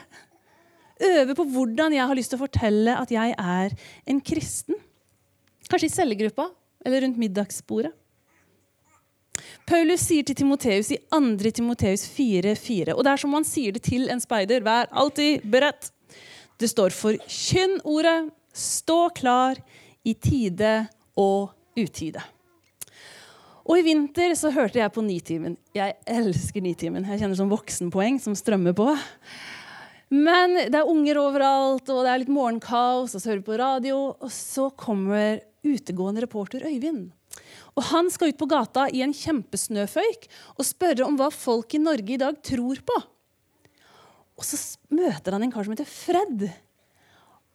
Øve 1.01 1.37
på 1.39 1.47
hvordan 1.55 1.95
jeg 1.97 2.07
har 2.11 2.19
lyst 2.19 2.35
til 2.35 2.41
å 2.41 2.45
fortelle 2.45 2.99
at 2.99 3.13
jeg 3.15 3.35
er 3.37 3.75
en 4.11 4.21
kristen. 4.21 4.77
Kanskje 5.71 5.89
i 5.89 5.95
cellegruppa 5.95 6.51
eller 6.85 7.05
rundt 7.05 7.21
middagsbordet. 7.21 7.95
Paulus 9.69 10.03
sier 10.03 10.27
til 10.27 10.37
Timoteus 10.39 10.91
i 10.95 10.99
2. 11.13 11.53
Timoteus 11.55 12.07
4,4, 12.15 12.95
og 12.95 13.05
det 13.05 13.13
er 13.13 13.23
som 13.23 13.37
han 13.37 13.47
sier 13.47 13.77
det 13.77 13.85
til 13.87 14.09
en 14.11 14.23
speider, 14.23 14.65
vær 14.67 14.91
alltid 14.91 15.47
beredt. 15.51 15.93
Det 16.61 16.69
står 16.69 16.93
for 16.93 17.17
kynn 17.29 17.79
ordet, 17.89 18.31
stå 18.53 19.09
klar 19.17 19.61
i 20.05 20.15
tide 20.15 20.75
og 21.21 21.53
utide. 21.79 22.23
Og 23.71 23.79
i 23.79 23.85
vinter 23.87 24.35
så 24.35 24.51
hørte 24.51 24.81
jeg 24.81 24.91
på 24.91 25.05
Nitimen. 25.05 25.55
Jeg 25.77 25.95
elsker 26.09 26.65
Nitimen. 26.65 27.07
Jeg 27.07 27.21
kjenner 27.21 27.39
sånn 27.39 27.53
voksenpoeng 27.53 28.19
som 28.23 28.35
strømmer 28.35 28.75
på. 28.75 28.89
Men 30.11 30.57
det 30.73 30.75
er 30.75 30.91
unger 30.91 31.21
overalt, 31.23 31.87
og 31.87 32.03
det 32.03 32.11
er 32.11 32.23
litt 32.25 32.33
morgenkaos, 32.35 33.15
og 33.15 33.23
så 33.23 33.31
hører 33.31 33.43
vi 33.45 33.47
på 33.47 33.61
radio. 33.61 34.01
Og 34.19 34.33
så 34.35 34.67
kommer 34.75 35.39
utegående 35.63 36.25
reporter 36.25 36.67
Øyvind. 36.67 37.13
Og 37.77 37.87
Han 37.91 38.11
skal 38.13 38.33
ut 38.33 38.41
på 38.41 38.49
gata 38.51 38.89
i 38.91 39.03
en 39.05 39.15
kjempesnøføyk 39.15 40.27
og 40.57 40.67
spørre 40.67 41.07
om 41.07 41.19
hva 41.21 41.31
folk 41.35 41.77
i 41.77 41.83
Norge 41.83 42.17
i 42.17 42.21
dag 42.21 42.41
tror 42.47 42.83
på. 42.87 42.99
Og 44.41 44.47
så 44.47 44.59
møter 44.89 45.37
han 45.37 45.45
en 45.45 45.53
kar 45.53 45.67
som 45.67 45.75
heter 45.75 45.89
Fred. 45.89 46.49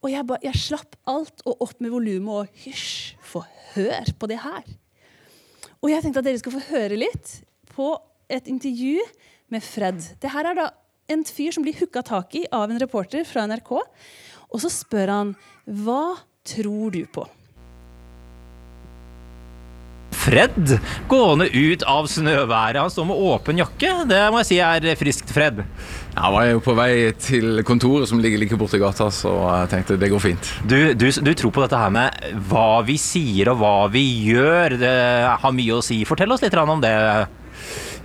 Og 0.04 0.12
jeg, 0.12 0.22
ba, 0.28 0.38
jeg 0.44 0.60
slapp 0.60 0.94
alt 1.10 1.42
og 1.48 1.64
opp 1.66 1.80
med 1.82 1.90
volumet 1.90 2.42
og 2.44 2.60
hysj, 2.62 3.16
få 3.18 3.42
høre 3.74 4.14
på 4.14 4.28
det 4.30 4.38
her. 4.44 4.66
Og 5.82 5.90
jeg 5.90 6.04
tenkte 6.04 6.22
at 6.22 6.28
dere 6.28 6.40
skal 6.40 6.54
få 6.54 6.66
høre 6.70 6.98
litt 7.00 7.32
på 7.74 7.90
et 8.32 8.46
intervju 8.50 9.02
med 9.52 9.64
Fred. 9.66 9.98
Det 10.22 10.30
her 10.32 10.50
er 10.50 10.58
da 10.58 10.68
en 11.12 11.24
fyr 11.26 11.54
som 11.54 11.66
blir 11.66 11.76
hooka 11.78 12.02
tak 12.06 12.34
i 12.38 12.46
av 12.54 12.70
en 12.70 12.80
reporter 12.82 13.26
fra 13.26 13.46
NRK. 13.50 13.72
Og 14.50 14.62
så 14.62 14.70
spør 14.72 15.12
han 15.12 15.34
hva 15.66 16.16
tror 16.46 16.94
du 16.94 17.02
på? 17.10 17.26
Fred 20.26 20.72
gående 21.06 21.46
ut 21.54 21.84
av 21.86 22.08
snøværet. 22.10 22.80
Han 22.82 22.90
står 22.90 23.06
med 23.06 23.20
åpen 23.28 23.60
jakke. 23.62 23.92
Det 24.10 24.24
må 24.34 24.42
jeg 24.42 24.48
si 24.48 24.58
er 24.58 24.98
friskt 24.98 25.30
Fred. 25.30 25.62
Jeg 26.16 26.32
var 26.34 26.48
jo 26.48 26.62
på 26.64 26.74
vei 26.74 26.90
til 27.20 27.62
kontoret 27.68 28.10
som 28.10 28.18
ligger 28.22 28.40
like 28.42 28.58
borti 28.58 28.80
gata, 28.82 29.06
så 29.12 29.34
jeg 29.44 29.70
tenkte 29.74 29.98
det 30.00 30.10
går 30.10 30.24
fint. 30.24 30.52
Du, 30.66 30.78
du, 30.98 31.06
du, 31.12 31.32
tror 31.36 31.54
på 31.54 31.62
dette 31.62 31.78
her 31.78 31.92
med 31.94 32.38
hva 32.50 32.82
vi 32.86 32.96
sier 32.98 33.52
og 33.52 33.60
hva 33.62 33.74
vi 33.92 34.04
gjør. 34.32 34.78
Det 34.80 34.94
har 35.44 35.54
mye 35.54 35.78
å 35.78 35.84
si. 35.84 36.02
Fortell 36.08 36.34
oss 36.34 36.42
litt 36.42 36.56
om 36.58 36.82
det. 36.82 36.96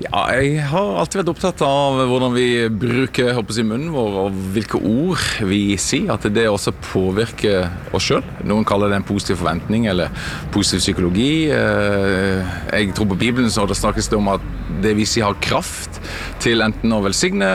Ja, 0.01 0.21
jeg 0.33 0.63
har 0.71 0.95
alltid 0.97 1.19
vært 1.19 1.29
opptatt 1.33 1.61
av 1.65 1.99
hvordan 2.09 2.31
vi 2.33 2.45
bruker 2.73 3.35
håper 3.37 3.57
jeg, 3.59 3.67
munnen 3.69 3.91
vår, 3.93 4.15
og 4.23 4.37
hvilke 4.55 4.79
ord 4.79 5.21
vi 5.45 5.75
sier. 5.77 6.09
At 6.15 6.25
det 6.33 6.47
også 6.49 6.71
påvirker 6.87 7.67
oss 7.93 8.07
sjøl. 8.07 8.23
Noen 8.49 8.65
kaller 8.67 8.89
det 8.89 8.97
en 9.01 9.05
positiv 9.05 9.37
forventning 9.43 9.85
eller 9.91 10.09
positiv 10.55 10.81
psykologi. 10.81 11.51
Eh, 11.53 12.55
Jeg 12.71 12.95
tror 12.97 13.11
på 13.11 13.19
Bibelen 13.19 13.51
så 13.53 13.67
det 13.69 13.77
snakkes 13.77 14.09
det 14.09 14.17
om 14.17 14.31
at 14.33 14.47
det 14.81 14.95
vi 14.97 15.05
sier 15.05 15.27
har 15.27 15.37
kraft 15.43 15.99
til 16.41 16.63
enten 16.65 16.95
å 16.95 17.01
velsigne, 17.05 17.51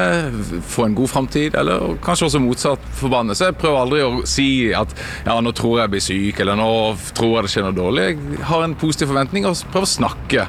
få 0.70 0.86
en 0.86 0.94
god 0.94 1.10
framtid, 1.10 1.56
eller 1.58 1.96
kanskje 2.04 2.28
også 2.28 2.42
motsatt 2.44 2.84
forbanne. 3.00 3.34
Så 3.34 3.48
jeg 3.48 3.58
prøver 3.58 3.80
aldri 3.80 4.04
å 4.06 4.12
si 4.28 4.48
at 4.76 4.92
ja, 5.26 5.34
nå 5.42 5.50
tror 5.56 5.80
jeg 5.82 5.94
blir 5.96 6.04
syk, 6.04 6.44
eller 6.44 6.60
nå 6.60 6.70
tror 7.16 7.38
jeg 7.40 7.48
det 7.48 7.54
skjer 7.56 7.66
noe 7.66 7.78
dårlig. 7.80 8.08
Jeg 8.36 8.44
har 8.52 8.62
en 8.68 8.78
positiv 8.78 9.10
forventning 9.10 9.48
og 9.48 9.58
prøver 9.72 9.88
å 9.88 9.94
snakke 9.96 10.46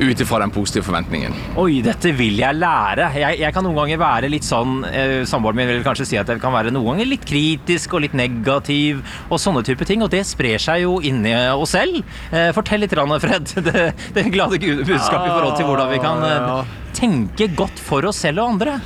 ut 0.00 0.20
ifra 0.20 0.40
den 0.42 0.52
positive 0.54 0.86
forventningen. 0.86 1.34
Oi, 1.60 1.80
dette 1.84 2.12
vil 2.16 2.40
jeg 2.40 2.56
lære. 2.56 3.10
Jeg, 3.20 3.40
jeg 3.42 3.54
kan 3.54 3.66
noen 3.66 3.78
ganger 3.82 4.00
være 4.00 4.30
litt 4.32 4.46
sånn 4.46 4.84
eh, 4.88 5.20
Samboeren 5.28 5.60
min 5.60 5.70
vil 5.70 5.84
kanskje 5.86 6.08
si 6.08 6.20
at 6.20 6.30
jeg 6.30 6.40
kan 6.42 6.54
være 6.54 6.72
noen 6.74 6.94
ganger 6.94 7.10
litt 7.10 7.26
kritisk 7.28 7.96
og 7.96 8.04
litt 8.06 8.16
negativ 8.16 9.02
og 9.28 9.40
sånne 9.42 9.64
type 9.66 9.86
ting. 9.88 10.04
Og 10.06 10.12
det 10.12 10.24
sprer 10.28 10.62
seg 10.62 10.86
jo 10.86 10.98
inni 11.04 11.34
oss 11.52 11.76
selv. 11.76 12.00
Eh, 12.32 12.50
fortell 12.56 12.84
litt, 12.84 12.96
rann, 12.96 13.16
Fred. 13.20 13.52
Det, 13.70 13.82
det 14.16 14.22
glade 14.32 14.56
budskapet 14.58 15.28
i 15.28 15.34
forhold 15.34 15.58
til 15.58 15.68
hvordan 15.68 15.90
vi 15.92 15.98
kan 16.02 16.24
eh, 16.26 16.72
tenke 16.96 17.50
godt 17.58 17.78
for 17.82 18.08
oss 18.08 18.22
selv 18.24 18.42
og 18.42 18.56
andre. 18.56 18.78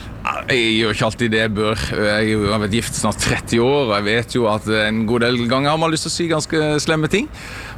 Jeg 0.48 0.72
gjør 0.78 0.94
ikke 0.96 1.06
alltid 1.08 1.32
det 1.32 1.42
jeg 1.42 1.52
bør. 1.56 1.84
Jeg 1.94 2.40
har 2.50 2.62
vært 2.64 2.74
gift 2.76 2.98
snart 2.98 3.20
30 3.22 3.60
år, 3.64 3.84
og 3.90 3.94
jeg 3.98 4.06
vet 4.08 4.34
jo 4.36 4.48
at 4.50 4.66
en 4.84 5.04
god 5.08 5.24
del 5.26 5.38
ganger 5.50 5.72
har 5.74 5.80
man 5.80 5.92
lyst 5.94 6.08
til 6.08 6.12
å 6.12 6.16
si 6.16 6.26
ganske 6.30 6.64
slemme 6.84 7.10
ting. 7.12 7.28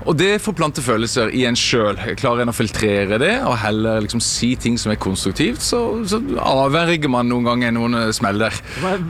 Og 0.07 0.15
det 0.15 0.37
forplanter 0.43 0.85
følelser 0.87 1.33
i 1.35 1.43
en 1.49 1.57
sjøl. 1.59 1.99
Klarer 2.19 2.45
en 2.45 2.53
å 2.53 2.55
filtrere 2.55 3.19
det 3.19 3.33
og 3.43 3.57
heller 3.59 3.99
liksom 4.05 4.21
si 4.23 4.53
ting 4.61 4.77
som 4.79 4.93
er 4.93 5.01
konstruktivt, 5.03 5.63
så, 5.67 5.81
så 6.07 6.21
avverger 6.43 7.11
man 7.11 7.27
noen 7.31 7.49
ganger 7.49 7.75
noen 7.75 8.13
smeller. 8.15 8.55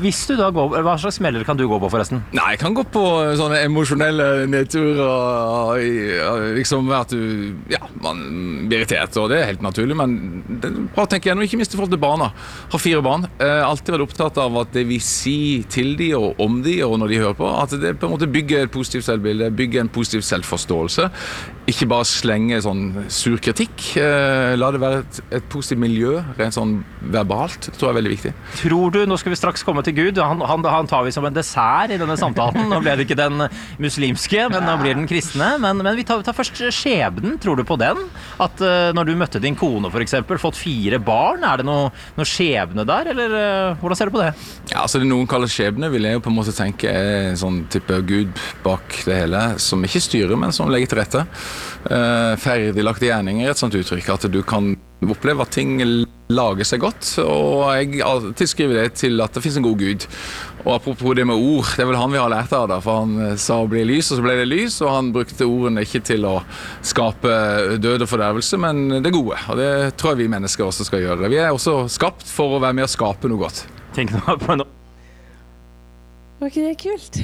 Hvis 0.00 0.23
du 0.31 0.37
da 0.41 0.49
går, 0.55 0.79
hva 0.87 0.97
slags 1.00 1.19
smeller 1.21 1.45
kan 1.47 1.59
du 1.59 1.67
gå 1.69 1.81
på, 1.83 1.91
forresten? 1.93 2.23
Nei, 2.37 2.55
jeg 2.55 2.62
kan 2.62 2.76
gå 2.76 2.87
på 2.93 3.05
sånne 3.37 3.61
emosjonelle 3.67 4.47
nedturer 4.50 5.85
liksom 6.57 6.88
at 6.97 7.12
du 7.12 7.25
Ja, 7.71 7.81
man 8.03 8.23
blir 8.69 8.81
irritert, 8.83 9.17
og 9.21 9.31
det 9.31 9.41
er 9.41 9.50
helt 9.50 9.65
naturlig, 9.65 9.97
men 9.99 10.17
bare 10.47 10.62
tenk 10.67 10.93
bra 10.95 11.05
å 11.05 11.11
tenke 11.11 11.31
gjennom, 11.31 11.45
ikke 11.47 11.61
minst 11.61 11.75
i 11.75 11.79
forhold 11.79 11.93
til 11.93 12.03
barna. 12.03 12.31
Har 12.73 12.83
fire 12.83 13.03
barn. 13.05 13.26
Eh, 13.37 13.61
alltid 13.61 13.93
vært 13.93 14.07
opptatt 14.07 14.38
av 14.40 14.55
at 14.62 14.71
det 14.73 14.87
vi 14.88 14.97
sier 15.02 15.66
til 15.69 15.93
de 15.99 16.09
og 16.16 16.38
om 16.40 16.62
de 16.64 16.78
og 16.87 16.95
når 17.02 17.12
de 17.12 17.19
hører 17.21 17.37
på, 17.37 17.49
at 17.52 17.75
det 17.83 17.93
på 18.00 18.09
en 18.09 18.14
måte 18.14 18.28
bygger 18.33 18.64
et 18.64 18.73
positivt 18.73 19.05
selvbilde, 19.05 19.50
bygger 19.59 19.83
en 19.85 19.90
positiv 19.93 20.25
selvforståelse. 20.25 21.11
Ikke 21.69 21.88
bare 21.90 22.07
slenge 22.09 22.62
sånn 22.64 22.85
sur 23.12 23.37
kritikk. 23.43 23.90
Eh, 24.00 24.55
la 24.57 24.71
det 24.73 24.81
være 24.81 25.02
et, 25.02 25.19
et 25.37 25.49
positivt 25.52 25.83
miljø, 25.83 26.14
rent 26.38 26.57
sånn 26.57 26.78
verbalt. 27.12 27.69
Det 27.69 27.75
tror 27.76 27.90
jeg 27.90 27.93
er 27.93 27.99
veldig 27.99 28.14
viktig. 28.14 28.33
Tror 28.62 28.95
du, 28.95 29.00
Nå 29.07 29.19
skal 29.21 29.35
vi 29.35 29.40
straks 29.43 29.66
komme 29.66 29.85
til 29.85 29.99
Gud. 29.99 30.23
Han, 30.23 30.40
han, 30.40 30.64
han 30.73 30.88
tar 30.88 31.05
vi 31.05 31.12
som 31.12 31.28
en 31.28 31.37
dessert 31.37 31.93
i 31.93 32.00
denne 32.00 32.16
samtalen. 32.16 32.71
Nå 32.73 32.81
ble 32.81 32.97
det 32.97 33.05
ikke 33.05 33.19
den 33.21 33.45
muslimske, 33.83 34.47
men 34.55 34.64
nå 34.64 34.78
blir 34.81 34.97
den 34.97 35.11
kristne. 35.11 35.52
Men, 35.61 35.85
men 35.85 35.99
vi 35.99 36.07
tar, 36.09 36.25
tar 36.25 36.37
først 36.38 36.64
skjebnen. 36.73 37.37
Tror 37.43 37.61
du 37.61 37.66
på 37.69 37.76
den? 37.83 38.00
At 38.40 38.64
eh, 38.64 38.95
når 38.97 39.11
du 39.11 39.14
møtte 39.21 39.45
din 39.45 39.59
kone, 39.59 39.93
f.eks., 39.93 40.16
fått 40.40 40.61
fire 40.61 41.02
barn, 41.02 41.45
er 41.45 41.61
det 41.61 41.69
noe, 41.69 41.93
noe 42.16 42.28
skjebne 42.28 42.87
der, 42.88 43.12
eller 43.12 43.25
eh, 43.33 43.76
hvordan 43.80 43.99
ser 43.99 44.11
du 44.11 44.14
på 44.14 44.23
det? 44.23 44.33
Ja, 44.71 44.83
altså 44.85 45.00
det 45.02 45.09
Noen 45.11 45.28
kaller 45.30 45.50
skjebne, 45.50 45.90
vil 45.92 46.06
jeg 46.09 46.18
jo 46.18 46.23
på 46.25 46.33
en 46.33 46.38
måte 46.38 46.54
tenke 46.56 46.90
er 46.90 47.30
en 47.33 47.40
sånn 47.40 47.62
type 47.73 48.00
gud 48.09 48.33
bak 48.64 49.00
det 49.09 49.21
hele, 49.23 49.42
som 49.62 49.85
ikke 49.87 50.02
styrer, 50.04 50.37
men 50.38 50.54
som 50.54 50.71
legger 50.73 50.92
til 50.92 51.00
rette. 51.02 51.25
Uh, 51.87 52.35
Ferdiglagte 52.40 53.09
gjerninger 53.11 53.47
er 53.47 53.54
et 53.54 53.61
sånt 53.61 53.76
uttrykk, 53.78 54.12
at 54.16 54.28
du 54.33 54.40
kan 54.47 54.75
oppleve 55.05 55.45
at 55.45 55.53
ting 55.53 55.76
lager 56.33 56.67
seg 56.67 56.83
godt. 56.83 57.09
Og 57.23 57.69
jeg 57.76 58.00
tilskriver 58.38 58.81
det 58.81 58.97
til 58.99 59.21
at 59.23 59.35
det 59.35 59.43
finnes 59.45 59.61
en 59.61 59.67
god 59.67 59.79
gud. 59.83 60.07
Og 60.65 60.73
apropos 60.75 61.15
det 61.15 61.26
med 61.29 61.38
ord, 61.38 61.69
det 61.76 61.85
er 61.85 61.91
vel 61.93 61.99
han 62.00 62.11
vi 62.11 62.19
har 62.19 62.33
lært 62.33 62.55
av, 62.57 62.67
da, 62.73 62.81
for 62.83 63.05
han 63.05 63.15
eh, 63.23 63.37
sa 63.38 63.61
å 63.62 63.69
bli 63.71 63.85
lys, 63.87 64.11
og 64.11 64.19
så 64.19 64.25
ble 64.25 64.35
det 64.41 64.49
lys, 64.50 64.81
og 64.83 64.91
han 64.91 65.12
brukte 65.15 65.47
ordene 65.47 65.85
ikke 65.87 66.03
til 66.09 66.26
å 66.26 66.41
skape 66.83 67.37
død 67.79 68.03
og 68.03 68.11
fordervelse, 68.11 68.59
men 68.65 68.99
det 69.05 69.15
gode. 69.15 69.38
Og 69.53 69.61
det 69.61 69.71
tror 70.00 70.15
jeg 70.15 70.25
vi 70.25 70.33
mennesker 70.35 70.67
også 70.67 70.88
skal 70.88 71.05
gjøre. 71.05 71.31
Vi 71.31 71.38
er 71.38 71.53
også 71.55 71.85
skapt 71.93 72.26
for 72.26 72.57
å 72.57 72.62
være 72.65 72.81
med 72.81 72.88
å 72.88 72.91
skape 72.91 73.31
noe 73.31 73.47
godt. 73.47 73.62
Tenk 73.95 74.17
nå 74.17 74.41
på 74.43 74.59
noe. 74.59 74.73
Var 76.41 76.50
ikke 76.50 76.67
det 76.67 76.79
kult? 76.83 77.23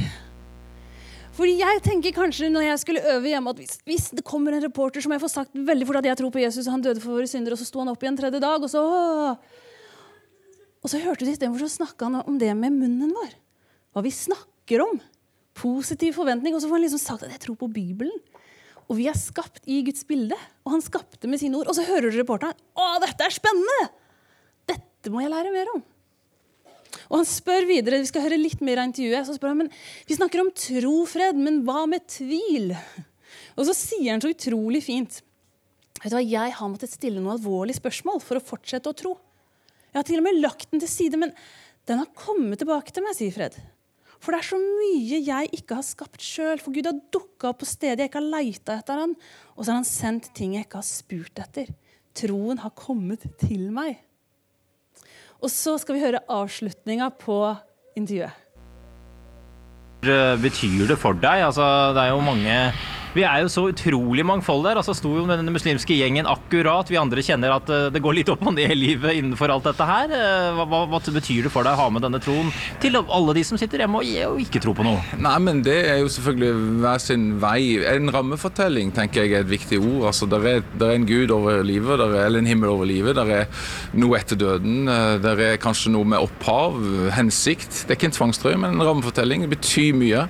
Fordi 1.33 1.55
jeg 1.57 1.81
tenker 1.81 2.13
kanskje 2.13 2.51
når 2.53 2.67
jeg 2.67 2.81
skulle 2.83 3.03
øve 3.15 3.31
hjemme, 3.31 3.53
at 3.55 3.61
hvis, 3.63 3.79
hvis 3.89 4.09
det 4.13 4.25
kommer 4.29 4.53
en 4.53 4.65
reporter 4.67 5.01
som 5.05 5.15
jeg 5.15 5.23
får 5.23 5.33
sagt 5.33 5.55
veldig 5.57 5.87
fort 5.89 6.03
at 6.03 6.09
jeg 6.11 6.19
tror 6.21 6.33
på 6.35 6.43
Jesus, 6.43 6.67
og 6.67 6.75
han 6.77 6.85
døde 6.85 7.01
for 7.01 7.17
våre 7.17 7.29
synder, 7.31 7.55
og 7.55 7.61
så 7.61 7.69
sto 7.69 7.81
han 7.81 7.93
opp 7.93 8.05
igjen 8.05 8.19
tredje 8.21 8.41
dag, 8.43 8.61
og 8.61 8.69
så 8.73 8.83
Og 10.83 10.91
så 10.91 10.99
hørte 10.99 11.25
du 11.25 11.31
istedenfor 11.31 11.63
så 11.63 11.77
snakka 11.79 12.11
han 12.11 12.21
om 12.27 12.37
det 12.41 12.51
med 12.59 12.75
munnen 12.75 13.15
vår. 13.15 13.37
Hva 13.95 14.03
vi 14.03 14.11
snakker 14.11 14.83
om. 14.83 14.99
Positiv 15.55 16.17
forventning. 16.17 16.57
Og 16.57 16.61
så 16.61 16.67
får 16.67 16.81
han 16.81 16.83
liksom 16.83 16.99
sagt 16.99 17.23
at 17.23 17.31
jeg 17.31 17.43
tror 17.45 17.59
på 17.61 17.69
Bibelen. 17.71 18.17
Og 18.89 18.99
vi 18.99 19.07
er 19.07 19.15
skapt 19.15 19.63
i 19.71 19.79
Guds 19.87 20.03
bilde. 20.09 20.35
Og 20.67 20.75
han 20.75 20.83
skapte 20.83 21.31
med 21.31 21.39
sine 21.39 21.61
ord. 21.61 21.71
Og 21.71 21.79
så 21.79 21.87
hører 21.87 22.11
du 22.11 22.19
reporteren. 22.19 22.59
Å, 22.75 22.89
dette 23.05 23.29
er 23.29 23.37
spennende! 23.37 23.93
Dette 24.73 25.15
må 25.15 25.23
jeg 25.23 25.31
lære 25.31 25.55
mer 25.55 25.71
om. 25.77 25.87
Og 27.09 27.19
han 27.21 27.29
spør 27.29 27.67
videre, 27.69 28.01
Vi 28.03 28.11
skal 28.11 28.27
høre 28.27 28.41
litt 28.41 28.61
mer 28.61 28.83
av 28.83 28.91
intervjuet. 28.91 29.27
så 29.27 29.37
spør 29.37 29.53
han, 29.53 29.65
men 29.65 29.73
Vi 30.07 30.17
snakker 30.17 30.41
om 30.41 30.53
tro, 30.53 30.95
Fred, 31.07 31.37
men 31.37 31.63
hva 31.65 31.87
med 31.89 32.07
tvil? 32.07 32.73
Og 33.57 33.67
så 33.69 33.75
sier 33.77 34.13
han 34.13 34.23
så 34.23 34.33
utrolig 34.33 34.83
fint 34.85 35.21
Vet 36.03 36.11
du 36.11 36.17
hva, 36.17 36.25
Jeg 36.25 36.57
har 36.59 36.69
måttet 36.69 36.91
stille 36.91 37.21
noen 37.21 37.37
alvorlige 37.37 37.79
spørsmål 37.79 38.23
for 38.25 38.39
å 38.39 38.43
fortsette 38.43 38.91
å 38.91 38.97
tro. 38.97 39.13
Jeg 39.93 40.01
har 40.01 40.09
til 40.09 40.19
og 40.19 40.25
med 40.27 40.41
lagt 40.41 40.71
den 40.73 40.81
til 40.83 40.91
side, 40.91 41.21
men 41.21 41.35
den 41.87 42.01
har 42.01 42.11
kommet 42.17 42.59
tilbake 42.59 42.95
til 42.95 43.05
meg, 43.05 43.15
sier 43.15 43.35
Fred. 43.35 43.59
For 44.23 44.35
det 44.35 44.41
er 44.41 44.49
så 44.53 44.59
mye 44.59 45.19
jeg 45.27 45.51
ikke 45.59 45.77
har 45.79 45.87
skapt 45.87 46.23
sjøl. 46.23 46.61
For 46.63 46.75
Gud 46.75 46.87
har 46.87 46.99
dukka 47.15 47.51
opp 47.51 47.61
på 47.63 47.69
steder 47.69 48.05
jeg 48.05 48.11
ikke 48.11 48.21
har 48.21 48.31
leita 48.37 48.77
etter 48.79 49.01
han, 49.03 49.17
og 49.57 49.65
så 49.65 49.73
har 49.73 49.81
han 49.81 49.89
sendt 49.89 50.31
ting 50.39 50.55
jeg 50.57 50.69
ikke 50.69 50.79
har 50.79 50.87
spurt 50.87 51.43
etter. 51.43 51.73
Troen 52.19 52.61
har 52.63 52.75
kommet 52.79 53.27
til 53.43 53.69
meg. 53.75 53.99
Og 55.43 55.51
så 55.51 55.75
skal 55.83 55.97
vi 55.97 56.05
høre 56.05 56.23
avslutninga 56.31 57.11
på 57.19 57.39
intervjuet. 57.99 58.39
Betyr 60.43 60.89
det 60.91 60.99
for 60.99 61.19
deg? 61.19 61.45
Altså, 61.47 61.65
det 61.95 62.03
er 62.03 62.11
jo 62.15 62.23
mange 62.27 62.57
Vi 63.13 63.21
er 63.29 63.43
jo 63.45 63.49
så 63.53 63.67
utrolig 63.69 64.25
mangfoldige 64.25 64.71
her. 64.73 64.79
Altså, 64.81 64.95
sto 64.97 65.11
jo 65.19 65.27
med 65.29 65.37
den 65.43 65.53
muslimske 65.53 65.93
gjengen 65.99 66.25
akkurat. 66.31 66.89
Vi 66.89 66.97
andre 66.97 67.21
kjenner 67.21 67.53
at 67.59 67.69
eh, 67.69 67.91
det 67.93 68.01
går 68.01 68.15
litt 68.17 68.31
opp 68.33 68.41
og 68.49 68.55
ned 68.57 68.73
i 68.73 68.77
livet 68.79 69.19
innenfor 69.19 69.53
alt 69.53 69.67
dette 69.69 69.85
her. 69.85 70.15
Eh, 70.17 70.47
Hva, 70.57 70.65
hva, 70.71 70.81
hva 70.89 71.01
betyr 71.13 71.45
det 71.45 71.53
for 71.53 71.67
deg 71.67 71.77
å 71.77 71.83
ha 71.83 71.91
med 71.93 72.07
denne 72.07 72.21
troen 72.25 72.49
til 72.81 72.97
alle 73.03 73.35
de 73.37 73.43
som 73.45 73.61
sitter 73.61 73.83
hjemme 73.85 74.01
og, 74.01 74.41
ikke 74.41 74.63
tror 74.65 74.79
på 74.79 74.87
noe? 74.87 75.03
Nei, 75.21 75.35
men 75.45 75.61
det 75.67 75.77
er 75.91 76.01
jo 76.01 76.09
selvfølgelig 76.15 76.81
hver 76.87 77.03
sin 77.05 77.27
vei. 77.43 77.61
En 77.93 78.09
rammefortelling 78.17 78.95
tenker 78.97 79.27
jeg 79.27 79.37
er 79.37 79.45
et 79.45 79.53
viktig 79.53 79.83
ord. 79.83 80.09
Altså, 80.15 80.31
der 80.33 80.49
er, 80.55 80.65
der 80.81 80.95
er 80.95 81.01
en 81.03 81.07
gud 81.09 81.35
over 81.37 81.61
livet, 81.69 82.01
der 82.01 82.17
er, 82.17 82.27
eller 82.31 82.41
en 82.41 82.49
himmel 82.49 82.73
over 82.73 82.89
livet. 82.89 83.19
Der 83.21 83.35
er 83.43 83.69
noe 83.93 84.17
etter 84.23 84.41
døden. 84.41 84.89
eh, 84.89 85.19
Der 85.29 85.45
er 85.51 85.61
kanskje 85.61 85.93
noe 85.93 86.09
med 86.09 86.25
opphav, 86.25 86.81
hensikt. 87.19 87.83
Det 87.85 87.93
er 87.93 88.01
ikke 88.01 88.09
en 88.15 88.17
tvangstrøye, 88.23 88.57
men 88.65 88.79
en 88.81 88.87
rammefortelling. 88.89 89.45
Det 89.45 89.53
betyr 89.59 89.93
mye. 90.01 90.25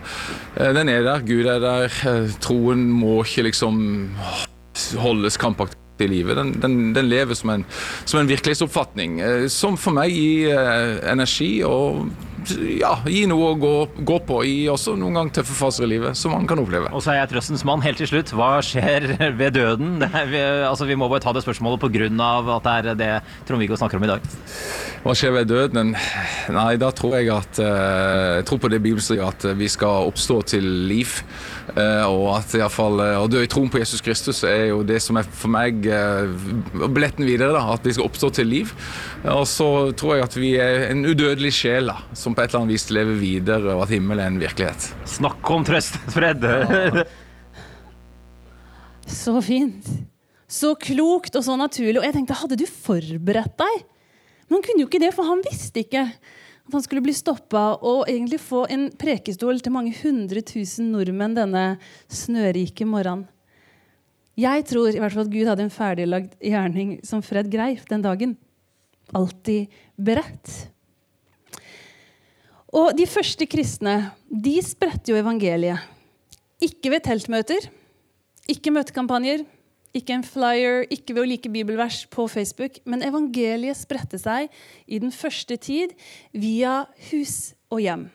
Eh, 0.57 0.73
Den 0.75 0.89
er 0.89 1.03
der, 1.03 1.21
Gud 1.27 1.47
er 1.47 1.61
der. 1.61 1.85
eh, 1.85 2.31
Troen 2.41 2.85
må 2.91 3.23
ikke 3.25 3.43
liksom 3.49 4.11
holdes 4.99 5.37
kampaktig 5.41 5.79
i 6.01 6.07
livet. 6.11 6.37
Den, 6.37 6.53
den, 6.63 6.95
den 6.97 7.09
lever 7.09 7.35
som 7.39 7.51
en, 7.51 7.65
som 8.05 8.21
en 8.21 8.29
virkelighetsoppfatning, 8.29 9.21
eh, 9.21 9.47
som 9.53 9.77
for 9.79 9.95
meg 9.97 10.11
gir 10.13 10.57
energi 11.13 11.63
og 11.65 12.07
ja, 12.81 12.93
gi 13.07 13.25
noe 13.31 13.53
å 13.53 13.59
gå, 13.61 13.73
gå 14.03 14.19
på 14.29 14.41
i 14.49 14.57
også 14.73 14.95
noen 14.99 15.19
gang 15.19 15.33
tøffe 15.35 15.57
faser 15.57 15.87
i 15.87 15.93
livet, 15.95 16.19
som 16.19 16.35
man 16.35 16.47
kan 16.51 16.61
oppleve. 16.63 16.91
Og 16.93 17.05
så 17.05 17.15
er 17.15 17.23
jeg 17.23 17.33
trøstens 17.35 17.65
mann 17.69 17.85
helt 17.85 18.01
til 18.01 18.11
slutt. 18.11 18.33
Hva 18.37 18.55
skjer 18.65 19.13
ved 19.41 19.59
døden? 19.59 19.99
Det 20.03 20.11
er, 20.11 20.31
vi, 20.31 20.43
altså, 20.69 20.89
vi 20.89 20.99
må 20.99 21.11
bare 21.13 21.25
ta 21.25 21.35
det 21.37 21.45
spørsmålet 21.45 21.83
pga. 21.83 22.09
at 22.57 22.67
det 22.67 22.93
er 22.93 22.99
det 23.03 23.13
Trond-Viggo 23.49 23.79
snakker 23.79 24.01
om 24.01 24.09
i 24.09 24.13
dag. 24.15 24.33
Hva 25.03 25.17
skjer 25.19 25.33
ved 25.35 25.49
døden? 25.51 25.97
Nei, 26.55 26.73
da 26.79 26.93
tror 26.95 27.17
jeg 27.19 27.31
at 27.35 27.59
eh, 27.59 28.37
Jeg 28.39 28.45
tror 28.47 28.61
på 28.63 28.71
det 28.71 28.79
bibelske 28.85 29.17
at 29.19 29.47
vi 29.59 29.67
skal 29.71 30.07
oppstå 30.13 30.37
til 30.55 30.69
liv. 30.87 31.17
Eh, 31.75 32.05
og 32.07 32.37
at 32.37 32.55
i 32.55 32.61
alle 32.61 32.71
fall, 32.71 33.03
eh, 33.03 33.19
å 33.19 33.27
dø 33.31 33.43
i 33.43 33.51
troen 33.51 33.71
på 33.73 33.81
Jesus 33.83 34.03
Kristus 34.05 34.45
er 34.47 34.69
jo 34.71 34.85
det 34.87 35.01
som 35.03 35.19
er 35.19 35.27
for 35.27 35.51
meg 35.51 35.83
billetten 35.83 37.27
videre. 37.27 37.51
da, 37.57 37.65
At 37.75 37.87
vi 37.87 37.97
skal 37.97 38.07
oppstå 38.07 38.31
til 38.39 38.51
liv. 38.53 38.71
Og 39.27 39.43
så 39.51 39.91
tror 39.99 40.17
jeg 40.17 40.29
at 40.29 40.39
vi 40.39 40.53
er 40.63 40.87
en 40.93 41.03
udødelig 41.03 41.51
sjel 41.59 41.91
da, 41.91 41.99
som 42.15 42.32
på 42.35 42.43
et 42.43 42.51
eller 42.51 42.65
annet 42.65 42.75
vis 42.75 42.89
lever 42.95 43.19
videre, 43.21 43.75
og 43.75 43.85
at 43.87 43.95
himmelen 43.95 44.23
er 44.23 44.33
en 44.33 44.43
virkelighet. 44.43 44.89
Snakk 45.09 45.53
om 45.53 45.67
trøst, 45.67 45.99
Fred! 46.13 46.43
Så 49.23 49.35
fint. 49.45 49.89
Så 50.53 50.75
klokt 50.79 51.35
og 51.39 51.45
så 51.45 51.57
naturlig. 51.59 51.99
Og 51.99 52.07
jeg 52.07 52.15
tenkte, 52.15 52.37
hadde 52.39 52.59
du 52.61 52.65
forberedt 52.69 53.57
deg? 53.59 53.83
Men 54.47 54.59
han 54.59 54.65
kunne 54.67 54.85
jo 54.85 54.89
ikke 54.89 55.03
det, 55.03 55.11
for 55.17 55.27
han 55.27 55.43
visste 55.47 55.83
ikke 55.83 56.05
at 56.63 56.77
han 56.77 56.85
skulle 56.85 57.03
bli 57.05 57.15
stoppa 57.17 57.65
og 57.81 58.07
egentlig 58.07 58.39
få 58.41 58.63
en 58.71 58.87
prekestol 59.01 59.59
til 59.65 59.75
mange 59.75 59.95
hundre 59.99 60.45
tusen 60.47 60.93
nordmenn 60.95 61.35
denne 61.37 61.65
snørike 62.13 62.87
morgenen. 62.89 63.27
Jeg 64.39 64.65
tror 64.65 64.95
i 64.95 65.01
hvert 65.01 65.13
fall 65.13 65.27
at 65.27 65.33
Gud 65.33 65.49
hadde 65.51 65.67
en 65.67 65.73
ferdiglagd 65.73 66.39
gjerning 66.41 66.95
som 67.05 67.21
Fred 67.25 67.51
greip 67.53 67.85
den 67.91 68.05
dagen. 68.05 68.37
Alltid 69.13 69.73
beredt. 70.01 70.72
Og 72.73 72.95
de 72.97 73.05
første 73.05 73.45
kristne 73.45 73.97
de 74.33 74.55
spredte 74.65 75.13
jo 75.13 75.19
evangeliet. 75.21 75.83
Ikke 76.63 76.93
ved 76.95 77.05
teltmøter, 77.05 77.67
ikke 78.49 78.73
møtekampanjer, 78.73 79.43
ikke 79.93 80.15
en 80.17 80.25
flyer, 80.25 80.87
ikke 80.89 81.13
ved 81.13 81.23
å 81.23 81.29
like 81.29 81.53
bibelvers 81.53 82.07
på 82.09 82.25
Facebook. 82.33 82.79
Men 82.89 83.05
evangeliet 83.05 83.77
spredte 83.77 84.17
seg 84.21 84.49
i 84.89 85.03
den 85.03 85.13
første 85.13 85.59
tid 85.61 85.93
via 86.33 86.87
hus 87.11 87.53
og 87.69 87.85
hjem. 87.85 88.09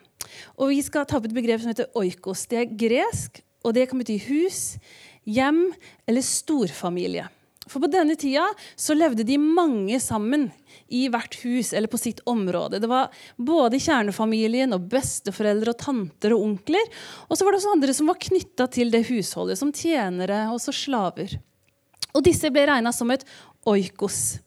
Og 0.58 0.74
Vi 0.74 0.82
skal 0.82 1.06
ta 1.06 1.20
opp 1.20 1.30
et 1.30 1.38
begrep 1.38 1.62
som 1.62 1.72
heter 1.72 1.94
oikos. 1.94 2.48
Det 2.50 2.64
er 2.64 2.74
gresk, 2.74 3.44
og 3.64 3.78
det 3.78 3.88
kan 3.90 4.02
bety 4.02 4.18
hus, 4.26 4.80
hjem 5.28 5.68
eller 6.10 6.26
storfamilie. 6.26 7.28
For 7.68 7.84
på 7.84 7.90
denne 7.92 8.16
tida 8.20 8.46
så 8.76 8.96
levde 8.98 9.26
de 9.28 9.38
mange 9.42 10.00
sammen 10.04 10.48
i 10.88 11.06
hvert 11.12 11.36
hus 11.44 11.74
eller 11.76 11.92
på 11.92 12.00
sitt 12.00 12.22
område. 12.30 12.80
Det 12.80 12.90
var 12.90 13.12
både 13.36 13.82
kjernefamilien 13.82 14.76
og 14.76 14.88
besteforeldre 14.92 15.74
og 15.76 15.82
tanter 15.84 16.36
og 16.36 16.46
onkler. 16.48 16.90
Og 17.28 17.38
så 17.38 17.46
var 17.46 17.54
det 17.54 17.62
også 17.62 17.76
andre 17.76 17.98
som 17.98 18.12
var 18.12 18.22
knytta 18.24 18.70
til 18.72 18.92
det 18.94 19.06
husholdet, 19.12 19.60
som 19.60 19.76
tjenere 19.76 20.46
og 20.54 20.62
så 20.64 20.76
slaver. 20.76 21.38
Og 22.16 22.24
disse 22.26 22.50
ble 22.54 22.66
regna 22.70 22.94
som 22.96 23.12
et 23.14 23.26
oikos. 23.68 24.40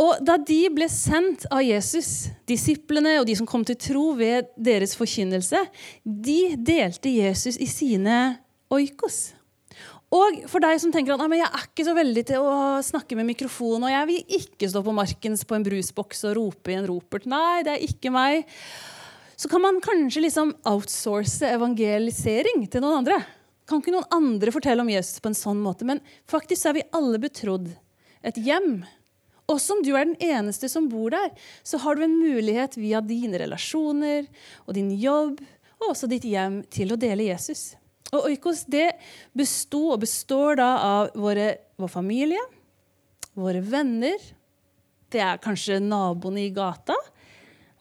Og 0.00 0.22
da 0.24 0.38
de 0.40 0.62
ble 0.72 0.86
sendt 0.88 1.44
av 1.52 1.60
Jesus, 1.60 2.30
disiplene 2.48 3.18
og 3.20 3.26
de 3.28 3.34
som 3.36 3.48
kom 3.48 3.66
til 3.68 3.76
tro 3.76 4.06
ved 4.16 4.48
deres 4.56 4.96
forkynnelse, 4.96 5.60
de 6.04 6.54
delte 6.56 7.12
Jesus 7.12 7.60
i 7.60 7.68
sine 7.68 8.16
oikos. 8.72 9.34
Og 10.10 10.40
for 10.50 10.62
deg 10.62 10.80
som 10.82 10.90
tenker 10.90 11.14
at 11.14 11.22
jeg 11.30 11.46
er 11.46 11.66
ikke 11.68 11.86
så 11.86 11.94
veldig 11.94 12.22
til 12.26 12.42
å 12.42 12.54
snakke 12.82 13.14
med 13.18 13.28
mikrofon, 13.28 13.84
og 13.86 13.92
jeg 13.92 14.08
vil 14.08 14.38
ikke 14.40 14.70
stå 14.72 14.82
på 14.82 14.94
markens 14.94 15.44
på 15.46 15.54
en 15.54 15.66
brusboks 15.66 16.24
og 16.26 16.34
rope 16.38 16.72
i 16.72 16.78
en 16.80 16.88
ropert 16.88 17.28
Nei, 17.30 17.62
det 17.66 17.76
er 17.76 17.84
ikke 17.86 18.10
meg. 18.14 18.48
Så 19.38 19.48
kan 19.48 19.62
man 19.62 19.78
kanskje 19.80 20.24
liksom 20.26 20.50
outsource 20.66 21.46
evangelisering 21.46 22.66
til 22.66 22.82
noen 22.82 23.04
andre. 23.04 23.20
Kan 23.70 23.84
ikke 23.84 23.94
noen 23.94 24.10
andre 24.12 24.50
fortelle 24.50 24.82
om 24.82 24.90
Jesus 24.90 25.22
på 25.22 25.30
en 25.30 25.38
sånn 25.38 25.62
måte? 25.62 25.86
Men 25.86 26.02
faktisk 26.28 26.66
er 26.66 26.80
vi 26.80 26.88
alle 26.96 27.22
betrodd 27.22 27.70
et 28.26 28.40
hjem. 28.42 28.82
Også 29.50 29.76
om 29.76 29.84
du 29.86 29.92
er 29.94 30.08
den 30.08 30.18
eneste 30.18 30.66
som 30.70 30.90
bor 30.90 31.14
der, 31.14 31.30
så 31.62 31.78
har 31.82 31.94
du 31.94 32.02
en 32.04 32.18
mulighet 32.18 32.74
via 32.78 32.98
dine 33.02 33.38
relasjoner 33.40 34.26
og 34.66 34.74
din 34.74 34.90
jobb 34.98 35.38
og 35.80 35.92
også 35.92 36.10
ditt 36.10 36.26
hjem 36.26 36.60
til 36.70 36.92
å 36.92 36.98
dele 37.00 37.30
Jesus. 37.30 37.70
Og 38.10 38.26
Oikos 38.26 38.64
det 38.70 38.88
besto 39.36 39.84
og 39.94 40.02
består 40.02 40.58
da 40.58 40.70
av 40.82 41.14
våre, 41.18 41.52
vår 41.78 41.92
familie, 41.92 42.42
våre 43.38 43.62
venner, 43.62 44.18
det 45.10 45.22
er 45.22 45.42
kanskje 45.42 45.78
naboene 45.82 46.46
i 46.46 46.52
gata, 46.54 46.96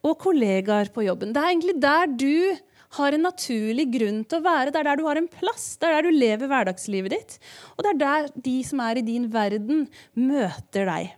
og 0.05 0.17
kollegaer 0.21 0.91
på 0.93 1.03
jobben. 1.05 1.33
Det 1.35 1.41
er 1.41 1.53
egentlig 1.53 1.77
der 1.81 2.11
du 2.13 2.57
har 2.97 3.13
en 3.13 3.25
naturlig 3.27 3.85
grunn 3.93 4.23
til 4.25 4.39
å 4.39 4.45
være. 4.45 4.73
Det 4.73 4.79
er 4.81 4.87
der 4.87 4.99
du 4.99 5.05
har 5.05 5.19
en 5.19 5.29
plass. 5.29 5.73
Det 5.77 5.89
er 5.89 5.97
der 5.97 6.07
du 6.07 6.15
lever 6.15 6.49
hverdagslivet 6.49 7.13
ditt. 7.13 7.37
Og 7.75 7.85
det 7.85 7.91
er 7.91 7.99
der 8.01 8.29
de 8.49 8.55
som 8.65 8.81
er 8.85 8.99
i 8.99 9.05
din 9.05 9.27
verden, 9.33 9.85
møter 10.17 10.89
deg. 10.89 11.11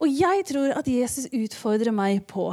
Og 0.00 0.08
jeg 0.08 0.46
tror 0.48 0.72
at 0.78 0.88
Jesus 0.88 1.28
utfordrer 1.28 1.92
meg 1.92 2.22
på 2.30 2.48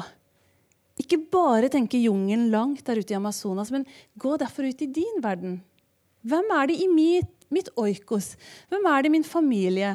ikke 0.98 1.20
bare 1.32 1.70
tenke 1.70 2.00
jungelen 2.02 2.50
langt 2.54 2.84
der 2.88 2.98
ute 2.98 3.14
i 3.14 3.18
Amazonas, 3.18 3.70
men 3.74 3.86
gå 4.18 4.34
derfor 4.42 4.66
ut 4.66 4.82
i 4.82 4.90
din 4.90 5.22
verden. 5.24 5.60
Hvem 6.28 6.50
er 6.58 6.72
det 6.72 6.80
i 6.82 6.88
mitt, 6.90 7.30
mitt 7.54 7.70
oikos? 7.78 8.34
Hvem 8.72 8.88
er 8.90 9.04
det 9.04 9.12
i 9.12 9.16
min 9.16 9.28
familie? 9.28 9.94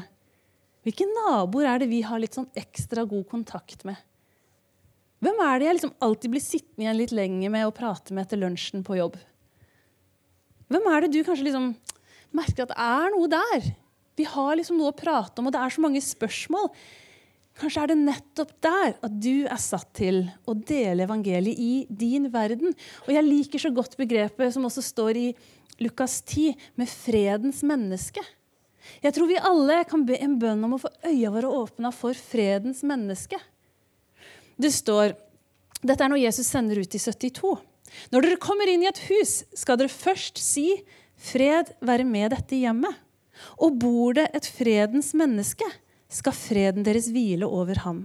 Hvilke 0.87 1.06
naboer 1.11 1.68
er 1.68 1.82
det 1.82 1.90
vi 1.90 2.00
har 2.06 2.23
litt 2.23 2.38
sånn 2.38 2.50
ekstra 2.59 3.04
god 3.09 3.26
kontakt 3.30 3.85
med? 3.87 3.99
Hvem 5.23 5.38
er 5.44 5.59
det 5.59 5.68
jeg 5.68 5.76
liksom 5.78 5.94
alltid 6.02 6.32
blir 6.32 6.42
sittende 6.42 6.87
igjen 6.87 6.99
litt 6.99 7.14
lenger 7.14 7.52
med 7.54 7.66
og 7.68 7.76
prate 7.76 8.14
med 8.14 8.25
etter 8.25 8.40
lunsjen 8.40 8.82
på 8.86 8.99
jobb? 8.99 9.19
Hvem 10.73 10.88
er 10.91 11.04
det 11.04 11.12
du 11.12 11.21
kanskje 11.23 11.47
liksom 11.47 11.69
merker 12.34 12.65
at 12.65 12.73
det 12.73 12.80
er 12.82 13.12
noe 13.15 13.30
der? 13.30 13.69
Vi 14.19 14.26
har 14.28 14.56
liksom 14.58 14.80
noe 14.80 14.91
å 14.91 14.97
prate 14.97 15.38
om, 15.38 15.47
og 15.49 15.54
det 15.54 15.60
er 15.62 15.75
så 15.75 15.84
mange 15.84 16.02
spørsmål. 16.02 16.73
Kanskje 17.60 17.82
er 17.82 17.91
det 17.93 17.99
nettopp 18.00 18.52
der 18.65 18.95
at 19.04 19.17
du 19.23 19.45
er 19.45 19.60
satt 19.60 19.91
til 19.99 20.25
å 20.49 20.54
dele 20.56 21.04
evangeliet 21.04 21.58
i 21.60 21.73
din 21.88 22.30
verden. 22.32 22.73
Og 23.04 23.10
jeg 23.12 23.26
liker 23.26 23.62
så 23.62 23.73
godt 23.75 23.99
begrepet 24.00 24.54
som 24.54 24.65
også 24.69 24.84
står 24.84 25.21
i 25.21 25.26
Lukas 25.82 26.21
10, 26.23 26.54
med 26.78 26.88
fredens 26.88 27.62
menneske. 27.67 28.23
Jeg 29.02 29.15
tror 29.15 29.28
vi 29.30 29.38
alle 29.38 29.82
kan 29.88 30.04
be 30.06 30.19
en 30.21 30.38
bønn 30.41 30.62
om 30.67 30.76
å 30.76 30.80
få 30.82 30.91
øya 31.08 31.30
våre 31.34 31.50
åpna 31.62 31.93
for 31.95 32.19
fredens 32.19 32.82
menneske. 32.86 33.38
Det 34.58 34.73
står 34.73 35.17
Dette 35.82 36.04
er 36.04 36.12
noe 36.12 36.23
Jesus 36.23 36.47
sender 36.47 36.78
ut 36.78 36.95
i 36.95 37.00
72. 37.02 37.56
Når 38.12 38.25
dere 38.25 38.41
kommer 38.43 38.71
inn 38.71 38.84
i 38.84 38.91
et 38.91 39.00
hus, 39.08 39.43
skal 39.58 39.80
dere 39.80 39.91
først 39.91 40.38
si 40.38 40.84
'Fred 41.23 41.73
være 41.82 42.06
med 42.06 42.30
dette 42.30 42.58
hjemmet'. 42.58 42.95
Og 43.58 43.78
bor 43.78 44.15
det 44.15 44.28
et 44.34 44.47
fredens 44.47 45.12
menneske, 45.19 45.67
skal 46.13 46.37
freden 46.37 46.85
deres 46.87 47.09
hvile 47.13 47.49
over 47.49 47.83
ham. 47.87 48.05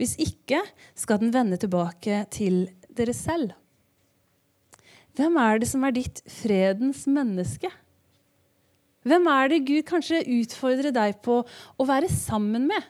Hvis 0.00 0.14
ikke 0.22 0.62
skal 0.96 1.20
den 1.20 1.32
vende 1.34 1.58
tilbake 1.60 2.22
til 2.32 2.68
dere 2.96 3.14
selv. 3.16 3.52
Hvem 5.18 5.36
er 5.42 5.60
det 5.60 5.68
som 5.68 5.84
er 5.84 5.94
ditt 5.94 6.22
fredens 6.30 7.04
menneske? 7.10 7.68
Hvem 9.08 9.26
er 9.32 9.50
det 9.50 9.64
Gud 9.68 9.84
kanskje 9.88 10.22
utfordrer 10.38 10.92
deg 10.94 11.20
på 11.24 11.40
å 11.42 11.86
være 11.88 12.08
sammen 12.12 12.68
med? 12.70 12.88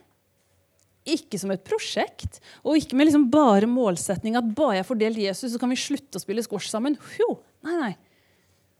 Ikke 1.09 1.38
som 1.40 1.53
et 1.55 1.62
prosjekt, 1.64 2.42
og 2.61 2.77
ikke 2.77 2.99
med 2.99 3.09
liksom 3.09 3.31
bare 3.33 3.68
målsetning 3.70 4.37
at 4.38 4.51
bare 4.55 4.81
jeg 4.81 4.88
får 4.90 5.01
delt 5.01 5.23
Jesus, 5.23 5.53
så 5.55 5.61
kan 5.62 5.73
vi 5.73 5.81
slutte 5.81 6.20
å 6.20 6.23
spille 6.23 6.44
squash 6.44 6.68
sammen. 6.70 6.99
Jo, 7.18 7.38
nei, 7.66 7.79
nei. 7.79 7.94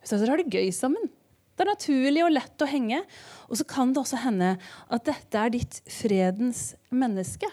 Så 0.05 0.19
dere 0.21 0.35
har 0.35 0.43
det 0.43 0.53
gøy 0.53 0.69
sammen. 0.75 1.09
Det 1.61 1.67
er 1.67 1.75
naturlig 1.75 2.23
og 2.25 2.33
lett 2.33 2.63
å 2.65 2.69
henge. 2.71 3.03
Og 3.53 3.59
så 3.61 3.67
kan 3.69 3.91
det 3.93 4.01
også 4.01 4.23
hende 4.23 4.55
at 4.89 5.03
dette 5.05 5.37
er 5.37 5.51
ditt 5.53 5.83
fredens 5.93 6.71
menneske. 6.89 7.51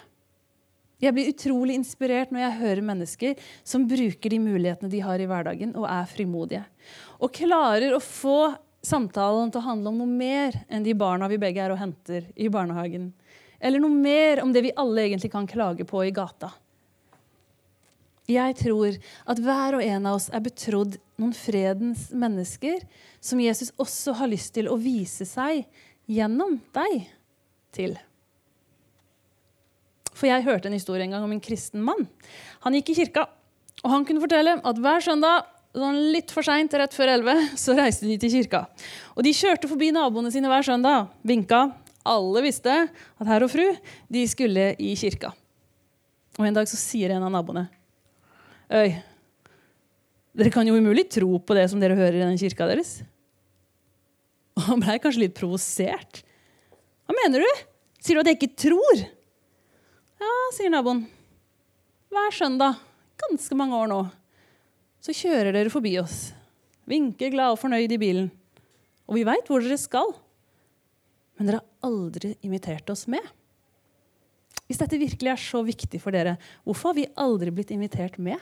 Jeg 1.04 1.12
blir 1.14 1.28
utrolig 1.34 1.76
inspirert 1.76 2.32
når 2.32 2.46
jeg 2.46 2.60
hører 2.62 2.86
mennesker 2.88 3.50
som 3.68 3.84
bruker 3.90 4.32
de 4.32 4.40
mulighetene 4.42 4.90
de 4.90 5.02
har 5.04 5.20
i 5.20 5.28
hverdagen, 5.28 5.76
og 5.76 5.90
er 5.92 6.08
frimodige. 6.08 6.64
Og 7.20 7.36
klarer 7.36 7.98
å 7.98 8.00
få 8.00 8.56
samtalen 8.80 9.52
til 9.52 9.60
å 9.60 9.68
handle 9.68 9.92
om 9.92 10.00
noe 10.00 10.16
mer 10.24 10.56
enn 10.72 10.88
de 10.88 10.96
barna 10.96 11.28
vi 11.28 11.42
begge 11.42 11.66
er 11.66 11.76
og 11.76 11.82
henter 11.82 12.32
i 12.40 12.48
barnehagen. 12.48 13.12
Eller 13.60 13.84
noe 13.84 13.92
mer 13.92 14.40
om 14.40 14.56
det 14.56 14.64
vi 14.70 14.76
alle 14.80 15.04
egentlig 15.04 15.34
kan 15.36 15.52
klage 15.52 15.84
på 15.90 16.08
i 16.08 16.16
gata. 16.16 16.54
Jeg 18.28 18.58
tror 18.60 18.98
at 19.32 19.40
hver 19.40 19.78
og 19.78 19.84
en 19.84 20.08
av 20.10 20.18
oss 20.18 20.28
er 20.36 20.44
betrodd 20.44 20.98
noen 21.18 21.32
fredens 21.36 22.10
mennesker 22.12 22.82
som 23.24 23.40
Jesus 23.40 23.72
også 23.80 24.18
har 24.20 24.28
lyst 24.32 24.54
til 24.58 24.68
å 24.68 24.76
vise 24.82 25.26
seg 25.28 25.64
gjennom 26.12 26.58
deg 26.76 27.08
til. 27.76 27.96
For 30.18 30.28
jeg 30.28 30.44
hørte 30.48 30.68
en 30.68 30.76
historie 30.76 31.06
en 31.06 31.14
gang 31.16 31.24
om 31.24 31.32
en 31.32 31.44
kristen 31.44 31.84
mann. 31.86 32.08
Han 32.66 32.76
gikk 32.76 32.92
i 32.92 32.98
kirka, 33.04 33.28
og 33.84 33.94
han 33.94 34.06
kunne 34.08 34.24
fortelle 34.24 34.58
at 34.60 34.82
hver 34.82 35.04
søndag 35.06 35.48
sånn 35.78 36.00
litt 36.12 36.34
for 36.34 36.46
seint, 36.46 36.74
rett 36.74 36.96
før 36.96 37.14
11, 37.14 37.52
så 37.64 37.76
reiste 37.78 38.10
de 38.10 38.18
til 38.20 38.34
kirka. 38.34 38.66
Og 39.16 39.24
de 39.24 39.36
kjørte 39.36 39.70
forbi 39.70 39.92
naboene 39.96 40.34
sine 40.34 40.50
hver 40.52 40.66
søndag, 40.66 41.12
vinka. 41.28 41.68
Alle 42.08 42.44
visste 42.46 42.76
at 42.88 43.30
herr 43.30 43.46
og 43.46 43.52
fru 43.52 43.66
de 44.12 44.28
skulle 44.32 44.72
i 44.80 44.94
kirka. 45.00 45.34
Og 46.38 46.46
En 46.48 46.56
dag 46.56 46.70
så 46.70 46.80
sier 46.80 47.14
en 47.14 47.26
av 47.28 47.34
naboene 47.34 47.68
Øy, 48.68 48.98
dere 50.38 50.52
kan 50.52 50.68
jo 50.68 50.76
umulig 50.76 51.08
tro 51.10 51.38
på 51.40 51.56
det 51.56 51.68
som 51.72 51.80
dere 51.80 51.96
hører 51.96 52.20
i 52.20 52.26
den 52.26 52.40
kirka 52.40 52.68
deres. 52.68 52.98
Og 54.58 54.66
han 54.66 54.82
blei 54.84 54.98
kanskje 55.00 55.24
litt 55.24 55.38
provosert. 55.38 56.24
Hva 57.08 57.16
mener 57.16 57.46
du? 57.46 57.62
Sier 58.04 58.18
du 58.18 58.24
at 58.24 58.32
jeg 58.32 58.40
ikke 58.42 58.60
tror? 58.68 59.04
Ja, 60.20 60.34
sier 60.56 60.74
naboen. 60.74 61.06
Hver 62.12 62.36
søndag, 62.36 62.80
ganske 63.22 63.58
mange 63.60 63.78
år 63.78 63.90
nå, 63.92 64.02
så 65.04 65.16
kjører 65.16 65.54
dere 65.56 65.72
forbi 65.72 65.94
oss. 66.02 66.32
Vinker 66.88 67.32
glad 67.32 67.56
og 67.56 67.62
fornøyd 67.62 67.94
i 67.94 68.02
bilen. 68.02 68.30
Og 69.08 69.20
vi 69.20 69.26
veit 69.28 69.48
hvor 69.48 69.64
dere 69.64 69.80
skal. 69.80 70.12
Men 71.38 71.50
dere 71.50 71.62
har 71.62 71.88
aldri 71.88 72.34
invitert 72.44 72.90
oss 72.92 73.06
med. 73.12 73.24
Hvis 74.68 74.82
dette 74.82 75.00
virkelig 75.00 75.32
er 75.32 75.40
så 75.40 75.62
viktig 75.64 76.00
for 76.04 76.16
dere, 76.16 76.36
hvorfor 76.68 76.92
har 76.92 76.98
vi 76.98 77.10
aldri 77.16 77.54
blitt 77.56 77.72
invitert 77.76 78.18
med? 78.20 78.42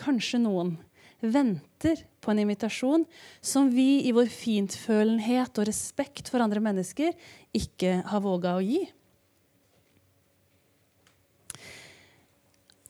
Kanskje 0.00 0.40
noen 0.42 0.76
venter 1.20 2.00
på 2.20 2.32
en 2.32 2.40
invitasjon 2.42 3.04
som 3.44 3.68
vi 3.72 4.06
i 4.08 4.14
vår 4.16 4.30
fintfølenhet 4.32 5.60
og 5.60 5.68
respekt 5.68 6.30
for 6.32 6.40
andre 6.44 6.62
mennesker 6.64 7.12
ikke 7.56 8.00
har 8.08 8.24
våga 8.24 8.56
å 8.56 8.64
gi. 8.64 8.80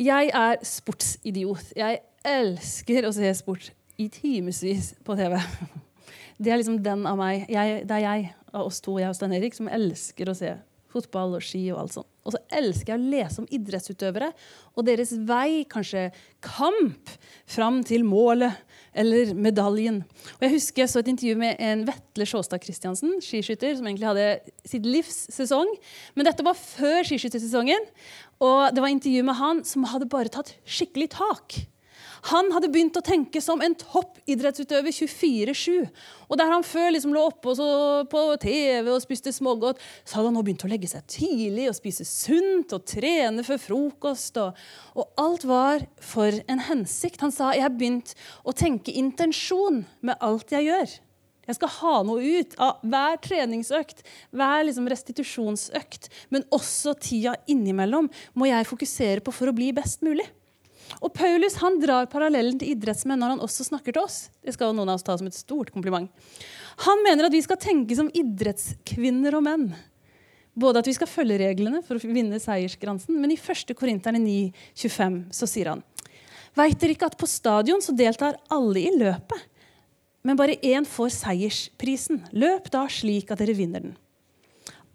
Jeg 0.01 0.31
er 0.33 0.57
sportsidiot. 0.65 1.75
Jeg 1.77 2.01
elsker 2.25 3.05
å 3.05 3.13
se 3.13 3.35
sport 3.37 3.69
i 4.01 4.09
timevis 4.13 4.95
på 5.05 5.17
TV. 5.19 5.37
Det 6.41 6.49
er 6.49 6.57
liksom 6.57 6.79
den 6.81 7.05
av 7.05 7.19
meg. 7.21 7.45
Jeg, 7.53 7.83
det 7.85 7.99
er 7.99 8.07
jeg 8.07 8.31
av 8.57 8.71
oss 8.71 8.81
to, 8.81 8.95
jeg 8.97 9.13
og 9.13 9.19
Stein 9.19 9.35
Erik, 9.37 9.53
som 9.57 9.69
elsker 9.69 10.31
å 10.31 10.37
se 10.39 10.55
fotball 10.91 11.37
og 11.37 11.45
ski 11.45 11.67
og 11.75 11.83
alt 11.83 11.99
sånt. 11.99 12.10
Og 12.31 12.37
så 12.37 12.61
elsker 12.61 12.95
jeg 12.95 13.01
å 13.01 13.11
lese 13.11 13.43
om 13.43 13.49
idrettsutøvere 13.51 14.31
og 14.79 14.87
deres 14.87 15.11
vei, 15.27 15.65
kanskje 15.67 16.09
kamp, 16.47 17.11
fram 17.51 17.81
til 17.87 18.05
målet 18.07 18.55
eller 18.95 19.33
medaljen. 19.35 20.01
Og 20.39 20.47
Jeg 20.47 20.55
husker 20.55 20.85
jeg 20.85 20.93
så 20.93 21.03
et 21.03 21.11
intervju 21.11 21.35
med 21.41 21.59
en 21.63 21.83
Vetle 21.89 22.27
Sjåstad 22.27 22.63
Christiansen, 22.63 23.19
skiskytter, 23.25 23.75
som 23.79 23.89
egentlig 23.91 24.09
hadde 24.09 24.29
sitt 24.67 24.87
livs 24.87 25.25
sesong. 25.35 25.75
Men 26.15 26.31
dette 26.31 26.47
var 26.47 26.59
før 26.59 27.03
skiskyttersesongen, 27.07 27.91
og 28.39 28.71
det 28.75 28.83
var 28.83 28.95
intervju 28.95 29.27
med 29.27 29.39
han 29.43 29.67
som 29.67 29.91
hadde 29.91 30.11
bare 30.11 30.33
tatt 30.33 30.55
skikkelig 30.63 31.11
tak. 31.19 31.59
Han 32.29 32.51
hadde 32.53 32.69
begynt 32.73 32.99
å 32.99 33.05
tenke 33.05 33.41
som 33.41 33.63
en 33.65 33.75
toppidrettsutøver 33.81 34.93
24-7. 34.93 35.89
Og 36.29 36.39
der 36.39 36.53
han 36.53 36.65
før 36.67 36.91
liksom 36.93 37.15
lå 37.17 37.23
oppe 37.31 37.55
på 38.13 38.23
TV 38.43 38.91
og 38.93 39.01
spiste 39.03 39.33
smågodt, 39.33 39.81
så 40.05 40.19
hadde 40.19 40.31
han 40.31 40.37
nå 40.37 40.45
begynt 40.45 40.65
å 40.67 40.71
legge 40.71 40.91
seg 40.91 41.07
tidlig 41.11 41.69
og 41.71 41.79
spise 41.79 42.07
sunt 42.09 42.75
og 42.77 42.85
trene 42.89 43.45
før 43.47 43.63
frokost. 43.63 44.41
Og, 44.43 44.59
og 44.95 45.23
alt 45.23 45.47
var 45.49 45.87
for 46.05 46.43
en 46.51 46.65
hensikt. 46.69 47.23
Han 47.25 47.35
sa 47.35 47.55
jeg 47.57 47.65
har 47.65 47.77
begynt 47.77 48.13
å 48.45 48.57
tenke 48.57 48.95
intensjon 48.95 49.85
med 50.05 50.21
alt 50.21 50.53
jeg 50.53 50.69
gjør. 50.69 50.99
Jeg 51.51 51.57
skal 51.57 51.73
ha 51.81 51.95
noe 52.07 52.23
ut 52.23 52.53
av 52.63 52.83
hver 52.87 53.17
treningsøkt, 53.25 54.05
hver 54.31 54.67
liksom 54.69 54.87
restitusjonsøkt. 54.93 56.11
Men 56.31 56.45
også 56.55 56.95
tida 57.01 57.35
innimellom 57.51 58.11
må 58.39 58.47
jeg 58.51 58.69
fokusere 58.69 59.25
på 59.25 59.35
for 59.35 59.51
å 59.51 59.57
bli 59.57 59.73
best 59.75 60.05
mulig. 60.07 60.29
Og 60.99 61.13
Paulus 61.15 61.57
han 61.63 61.79
drar 61.83 62.09
parallellen 62.11 62.59
til 62.59 62.75
idrettsmenn 62.75 63.21
når 63.23 63.37
han 63.37 63.45
også 63.45 63.69
snakker 63.69 63.95
til 63.95 64.03
oss. 64.03 64.25
Det 64.43 64.57
skal 64.57 64.71
jo 64.71 64.79
noen 64.81 64.91
av 64.91 64.99
oss 64.99 65.07
ta 65.07 65.17
som 65.19 65.29
et 65.31 65.37
stort 65.37 65.71
kompliment. 65.75 66.11
Han 66.87 67.05
mener 67.07 67.29
at 67.29 67.35
vi 67.35 67.43
skal 67.45 67.61
tenke 67.61 67.97
som 67.97 68.11
idrettskvinner 68.17 69.37
og 69.39 69.47
menn. 69.47 69.69
Både 70.61 70.83
at 70.83 70.91
vi 70.91 70.97
skal 70.97 71.09
følge 71.09 71.39
reglene 71.41 71.83
for 71.87 71.97
å 71.97 72.11
vinne 72.11 72.41
seiersgransen, 72.43 73.15
men 73.21 73.33
i 73.33 73.39
1. 73.39 73.75
Korinterne 73.79 74.21
9,25 74.25 75.23
så 75.37 75.49
sier 75.49 75.73
han 75.75 75.85
Veit 76.59 76.81
dere 76.83 76.97
ikke 76.97 77.07
at 77.07 77.19
på 77.21 77.29
stadion 77.31 77.83
så 77.85 77.95
deltar 77.95 78.41
alle 78.51 78.83
i 78.83 78.91
løpet, 78.99 79.47
men 80.27 80.37
bare 80.37 80.59
én 80.67 80.85
får 80.85 81.13
seiersprisen? 81.15 82.25
Løp 82.35 82.67
da 82.75 82.83
slik 82.91 83.31
at 83.31 83.41
dere 83.41 83.55
vinner 83.57 83.85
den. 83.87 83.95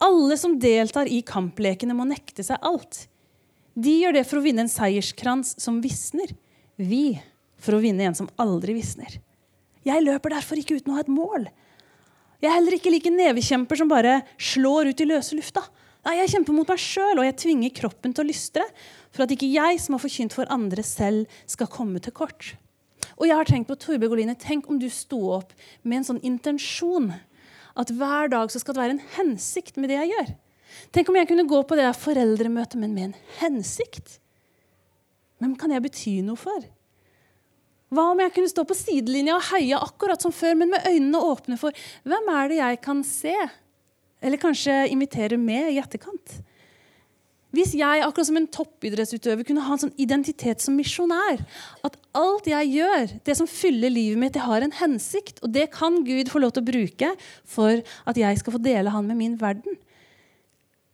Alle 0.04 0.36
som 0.38 0.58
deltar 0.60 1.08
i 1.08 1.22
kamplekene, 1.26 1.96
må 1.96 2.06
nekte 2.10 2.44
seg 2.44 2.60
alt. 2.62 3.06
De 3.76 3.92
gjør 4.00 4.16
det 4.16 4.24
for 4.28 4.40
å 4.40 4.46
vinne 4.46 4.64
en 4.64 4.72
seierskrans 4.72 5.56
som 5.62 5.82
visner. 5.84 6.32
Vi 6.80 7.18
for 7.60 7.76
å 7.76 7.82
vinne 7.84 8.08
en 8.08 8.18
som 8.18 8.30
aldri 8.40 8.76
visner. 8.78 9.20
Jeg 9.86 10.04
løper 10.04 10.34
derfor 10.34 10.60
ikke 10.60 10.80
uten 10.80 10.94
å 10.94 10.98
ha 10.98 11.04
et 11.04 11.12
mål. 11.12 11.50
Jeg 12.42 12.50
er 12.50 12.56
heller 12.58 12.78
ikke 12.78 12.92
like 12.94 13.12
nevekjemper 13.12 13.80
som 13.80 13.92
bare 13.92 14.22
slår 14.42 14.92
ut 14.92 15.04
i 15.04 15.08
løse 15.10 15.38
lufta. 15.38 15.64
Nei, 16.06 16.20
Jeg 16.22 16.36
kjemper 16.36 16.54
mot 16.54 16.70
meg 16.70 16.78
sjøl, 16.78 17.18
og 17.18 17.26
jeg 17.26 17.38
tvinger 17.42 17.74
kroppen 17.74 18.14
til 18.14 18.24
å 18.24 18.30
lystre 18.30 18.66
for 19.10 19.26
at 19.26 19.32
ikke 19.34 19.50
jeg 19.50 19.80
som 19.82 19.96
har 19.96 20.04
forkynt 20.04 20.36
for 20.38 20.52
andre 20.54 20.84
selv, 20.86 21.26
skal 21.50 21.72
komme 21.72 22.00
til 22.00 22.14
kort. 22.14 22.54
Og 23.18 23.26
jeg 23.26 23.38
har 23.38 23.48
tenkt 23.50 23.70
på 23.70 23.78
Torbjørg 23.80 24.14
Oline, 24.14 24.36
Tenk 24.38 24.70
om 24.70 24.78
du 24.80 24.90
sto 24.94 25.20
opp 25.40 25.54
med 25.84 26.00
en 26.02 26.08
sånn 26.10 26.22
intensjon. 26.26 27.10
At 27.76 27.92
hver 27.92 28.30
dag 28.32 28.52
så 28.54 28.62
skal 28.62 28.76
det 28.76 28.84
være 28.84 28.98
en 28.98 29.08
hensikt 29.18 29.80
med 29.80 29.90
det 29.90 29.98
jeg 30.04 30.14
gjør. 30.14 30.34
Tenk 30.96 31.10
om 31.12 31.18
jeg 31.20 31.30
kunne 31.30 31.48
gå 31.50 31.60
på 31.68 31.78
det 31.80 31.90
foreldremøtet, 32.00 32.80
men 32.82 32.96
med 32.96 33.10
en 33.10 33.20
hensikt. 33.42 34.18
Hvem 35.42 35.56
kan 35.60 35.74
jeg 35.76 35.84
bety 35.84 36.16
noe 36.26 36.40
for? 36.40 36.66
Hva 37.94 38.10
om 38.12 38.20
jeg 38.24 38.34
kunne 38.36 38.52
stå 38.52 38.66
på 38.68 38.78
sidelinja 38.78 39.38
og 39.38 39.46
heie 39.52 39.78
akkurat 39.78 40.24
som 40.24 40.34
før, 40.34 40.56
men 40.58 40.74
med 40.74 40.88
øynene 40.90 41.22
åpne 41.22 41.60
for 41.60 41.86
hvem 42.08 42.34
er 42.34 42.52
det 42.52 42.60
jeg 42.60 42.82
kan 42.84 43.04
se? 43.08 43.36
Eller 44.26 44.42
kanskje 44.42 44.86
invitere 44.90 45.38
med 45.40 45.76
i 45.76 45.80
etterkant? 45.80 46.40
Hvis 47.56 47.72
jeg 47.78 48.02
akkurat 48.04 48.28
som 48.28 48.40
en 48.40 48.50
toppidrettsutøver 48.52 49.46
kunne 49.48 49.64
ha 49.64 49.76
en 49.76 49.82
sånn 49.86 49.94
identitet 50.02 50.64
som 50.64 50.76
misjonær, 50.76 51.44
at 51.88 51.94
alt 52.18 52.50
jeg 52.52 52.72
gjør, 52.74 53.14
det 53.24 53.36
som 53.40 53.48
fyller 53.48 53.94
livet 53.94 54.20
mitt, 54.20 54.34
det 54.36 54.44
har 54.44 54.66
en 54.66 54.76
hensikt, 54.76 55.40
og 55.46 55.54
det 55.56 55.70
kan 55.72 56.02
Gud 56.04 56.32
få 56.34 56.42
lov 56.44 56.56
til 56.56 56.66
å 56.66 56.68
bruke 56.68 57.14
for 57.48 57.80
at 57.80 58.20
jeg 58.20 58.42
skal 58.42 58.58
få 58.58 58.64
dele 58.66 58.92
Han 58.92 59.08
med 59.08 59.22
min 59.22 59.38
verden, 59.40 59.78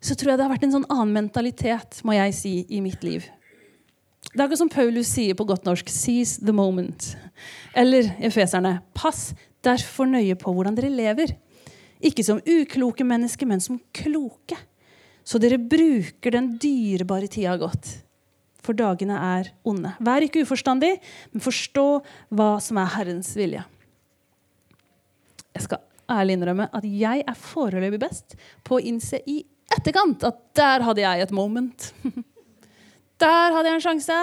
så 0.01 0.17
tror 0.17 0.33
jeg 0.33 0.39
det 0.39 0.45
har 0.47 0.53
vært 0.55 0.65
en 0.65 0.73
sånn 0.79 0.89
annen 0.89 1.13
mentalitet 1.13 2.01
må 2.07 2.15
jeg 2.17 2.33
si, 2.33 2.55
i 2.69 2.81
mitt 2.81 3.03
liv. 3.05 3.27
Det 4.31 4.39
er 4.39 4.45
akkurat 4.45 4.61
som 4.61 4.71
Paulus 4.71 5.09
sier 5.11 5.35
på 5.37 5.45
godt 5.45 5.65
norsk 5.67 5.89
'seize 5.89 6.41
the 6.45 6.53
moment'. 6.53 7.15
Eller 7.75 8.15
efeserne 8.19 8.81
'pass 8.93 9.33
derfor 9.61 10.05
nøye 10.05 10.35
på 10.35 10.53
hvordan 10.53 10.75
dere 10.75 10.89
lever'. 10.89 11.35
Ikke 12.01 12.23
som 12.23 12.41
ukloke 12.41 13.03
mennesker, 13.05 13.45
men 13.45 13.59
som 13.59 13.79
kloke. 13.93 14.57
Så 15.23 15.39
dere 15.39 15.57
bruker 15.57 16.31
den 16.31 16.57
dyrebare 16.57 17.27
tida 17.27 17.57
godt. 17.57 18.01
For 18.61 18.73
dagene 18.73 19.13
er 19.13 19.51
onde. 19.65 19.93
Vær 19.99 20.21
ikke 20.21 20.41
uforstandig, 20.41 20.99
men 21.33 21.41
forstå 21.41 22.03
hva 22.31 22.59
som 22.61 22.77
er 22.77 22.85
Herrens 22.85 23.35
vilje. 23.35 23.63
Jeg 25.53 25.63
skal 25.63 25.79
ærlig 26.09 26.37
innrømme 26.37 26.69
at 26.73 26.83
jeg 26.83 27.23
er 27.27 27.37
foreløpig 27.37 27.99
best 27.99 28.35
på 28.63 28.77
å 28.77 28.83
innse 28.83 29.19
i 29.27 29.43
etterkant 29.77 30.23
at 30.27 30.39
der 30.57 30.85
hadde 30.87 31.03
jeg 31.03 31.25
et 31.25 31.33
moment. 31.35 31.91
Der 33.21 33.53
hadde 33.53 33.69
jeg 33.69 33.77
en 33.77 33.83
sjanse. 33.83 34.15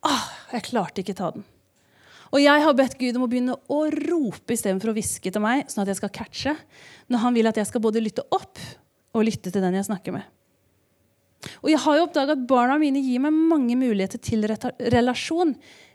Ah, 0.00 0.28
jeg 0.54 0.64
klarte 0.70 1.02
ikke 1.02 1.12
ta 1.12 1.26
den. 1.34 1.42
Og 2.32 2.40
jeg 2.40 2.62
har 2.64 2.72
bedt 2.72 2.94
Gud 2.96 3.18
om 3.18 3.26
å 3.26 3.28
begynne 3.28 3.58
å 3.68 3.80
rope 3.92 4.54
istedenfor 4.54 4.88
å 4.88 4.94
hviske 4.96 5.28
til 5.28 5.44
meg, 5.44 5.66
sånn 5.68 5.82
at 5.84 5.90
jeg 5.92 5.98
skal 5.98 6.12
catche, 6.16 6.54
når 7.12 7.20
han 7.26 7.36
vil 7.36 7.50
at 7.50 7.60
jeg 7.60 7.68
skal 7.68 7.84
både 7.84 8.00
lytte 8.00 8.24
opp 8.32 8.56
og 9.12 9.26
lytte 9.28 9.52
til 9.52 9.60
den 9.60 9.76
jeg 9.76 9.90
snakker 9.90 10.16
med. 10.16 10.24
Og 11.60 11.68
jeg 11.68 11.82
har 11.84 11.98
jo 11.98 12.06
oppdaga 12.06 12.32
at 12.32 12.46
barna 12.48 12.78
mine 12.80 13.02
gir 13.04 13.20
meg 13.20 13.36
mange 13.36 13.76
muligheter 13.76 14.20
til 14.22 14.46
relasjon. 14.46 15.52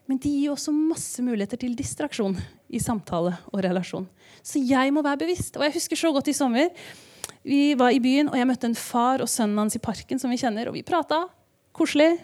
Men 0.07 0.19
de 0.23 0.29
gir 0.31 0.53
også 0.53 0.71
masse 0.75 1.23
muligheter 1.23 1.60
til 1.60 1.75
distraksjon 1.75 2.38
i 2.69 2.79
samtale 2.83 3.33
og 3.51 3.63
relasjon. 3.63 4.05
Så 4.45 4.62
jeg 4.63 4.93
må 4.95 5.03
være 5.03 5.23
bevisst. 5.25 5.57
Og 5.57 5.65
jeg 5.65 5.75
husker 5.79 5.99
så 5.99 6.13
godt 6.15 6.29
i 6.31 6.36
sommer 6.38 6.69
vi 7.47 7.73
var 7.79 7.95
i 7.95 8.01
byen, 8.03 8.27
og 8.27 8.36
jeg 8.36 8.47
møtte 8.49 8.67
en 8.67 8.75
far 8.77 9.23
og 9.23 9.29
sønnen 9.31 9.62
hans 9.62 9.77
i 9.77 9.83
parken. 9.83 10.19
som 10.19 10.31
vi 10.31 10.38
kjenner, 10.38 10.67
og 10.67 10.73
Vi 10.73 10.83
prata 10.83 11.27
koselig, 11.73 12.17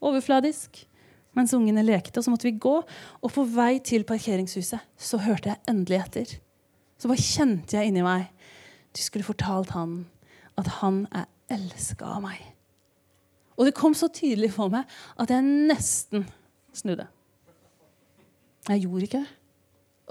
overfladisk, 0.00 0.86
mens 1.34 1.54
ungene 1.54 1.82
lekte. 1.82 2.18
og 2.18 2.24
Så 2.24 2.30
måtte 2.30 2.46
vi 2.46 2.58
gå, 2.58 2.82
og 3.22 3.32
på 3.32 3.44
vei 3.44 3.78
til 3.80 4.04
parkeringshuset 4.04 4.80
så 4.96 5.18
hørte 5.18 5.48
jeg 5.48 5.58
endelig 5.68 6.00
etter. 6.04 6.38
Så 6.98 7.08
bare 7.08 7.18
kjente 7.18 7.76
jeg 7.76 7.88
inni 7.88 8.02
meg 8.02 8.30
Du 8.94 9.02
skulle 9.02 9.24
fortalt 9.24 9.70
han 9.70 10.06
at 10.56 10.68
han 10.78 11.08
er 11.10 11.26
elska 11.50 12.04
av 12.04 12.22
meg. 12.22 12.38
Og 13.58 13.66
det 13.66 13.74
kom 13.74 13.94
så 13.94 14.06
tydelig 14.06 14.52
for 14.54 14.70
meg 14.70 14.84
at 15.18 15.30
jeg 15.30 15.42
nesten 15.42 16.28
snudde. 16.72 17.08
Jeg 18.68 18.84
gjorde 18.86 19.02
ikke 19.02 19.18
det. 19.24 19.32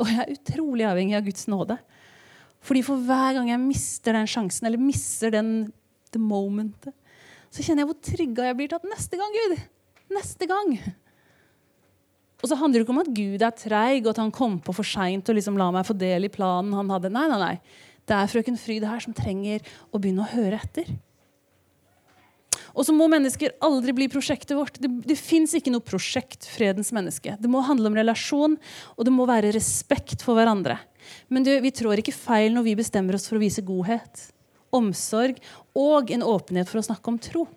Og 0.01 0.09
jeg 0.09 0.19
er 0.19 0.33
utrolig 0.33 0.85
avhengig 0.89 1.15
av 1.15 1.23
Guds 1.23 1.47
nåde. 1.47 1.77
Fordi 2.63 2.83
for 2.85 3.01
hver 3.03 3.37
gang 3.37 3.51
jeg 3.51 3.61
mister 3.61 4.15
den 4.15 4.29
sjansen, 4.29 4.67
eller 4.67 4.81
mister 4.81 5.33
den 5.33 5.53
the 6.13 6.21
momentet, 6.21 6.93
så 7.53 7.61
kjenner 7.61 7.83
jeg 7.83 7.89
hvor 7.91 8.01
trygga 8.07 8.49
jeg 8.49 8.57
blir 8.57 8.69
til 8.71 8.79
at 8.79 8.89
neste 8.89 9.19
gang, 9.19 9.33
Gud. 9.37 9.63
Neste 10.13 10.47
gang. 10.49 10.75
Og 12.43 12.49
så 12.49 12.57
handler 12.59 12.81
det 12.81 12.85
ikke 12.85 12.95
om 12.95 13.01
at 13.03 13.15
Gud 13.15 13.45
er 13.45 13.55
treig, 13.55 14.03
og 14.03 14.11
at 14.13 14.21
han 14.23 14.33
kom 14.35 14.57
på 14.63 14.75
for 14.75 14.87
seint 14.87 15.29
og 15.29 15.37
liksom 15.37 15.57
la 15.59 15.69
meg 15.75 15.87
få 15.87 15.95
del 15.95 16.27
i 16.27 16.33
planen 16.33 16.75
han 16.75 16.91
hadde. 16.91 17.11
Nei, 17.13 17.27
nei, 17.31 17.39
nei. 17.39 17.81
Det 18.03 18.15
er 18.17 18.31
frøken 18.31 18.59
Fryd 18.59 18.83
her 18.83 19.03
som 19.03 19.15
trenger 19.15 19.63
å 19.91 19.99
begynne 20.01 20.25
å 20.25 20.31
høre 20.33 20.59
etter. 20.59 20.89
Og 22.73 22.87
så 22.87 22.93
må 22.95 23.05
mennesker 23.11 23.53
aldri 23.63 23.93
bli 23.95 24.09
prosjektet 24.11 24.55
vårt. 24.57 24.79
Det, 24.81 24.89
det 25.05 25.17
fins 25.19 25.53
ikke 25.55 25.71
noe 25.71 25.85
prosjekt 25.85 26.47
fredens 26.49 26.89
menneske. 26.95 27.35
Det 27.39 27.51
må 27.51 27.61
handle 27.63 27.91
om 27.91 27.97
relasjon, 27.97 28.57
og 28.97 29.07
det 29.07 29.13
må 29.13 29.27
være 29.29 29.53
respekt 29.53 30.25
for 30.25 30.39
hverandre. 30.39 30.79
Men 31.27 31.45
du, 31.45 31.51
vi 31.63 31.73
trår 31.73 32.03
ikke 32.03 32.15
feil 32.15 32.53
når 32.55 32.67
vi 32.67 32.77
bestemmer 32.79 33.17
oss 33.17 33.27
for 33.29 33.39
å 33.39 33.43
vise 33.43 33.63
godhet, 33.65 34.29
omsorg 34.73 35.41
og 35.77 36.13
en 36.13 36.25
åpenhet 36.25 36.69
for 36.69 36.81
å 36.81 36.87
snakke 36.87 37.11
om 37.11 37.19
tro. 37.21 37.47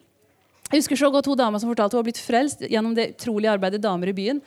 Jeg 0.66 0.80
husker 0.82 0.98
så 0.98 1.12
godt 1.14 1.28
to 1.28 1.36
damer 1.38 1.62
som 1.62 1.70
fortalte 1.70 1.94
hun 1.94 2.02
har 2.02 2.08
blitt 2.08 2.22
frelst 2.22 2.64
gjennom 2.66 2.96
det 2.96 3.12
utrolige 3.14 3.52
arbeidet 3.54 3.84
Damer 3.84 4.10
i 4.10 4.16
byen. 4.16 4.42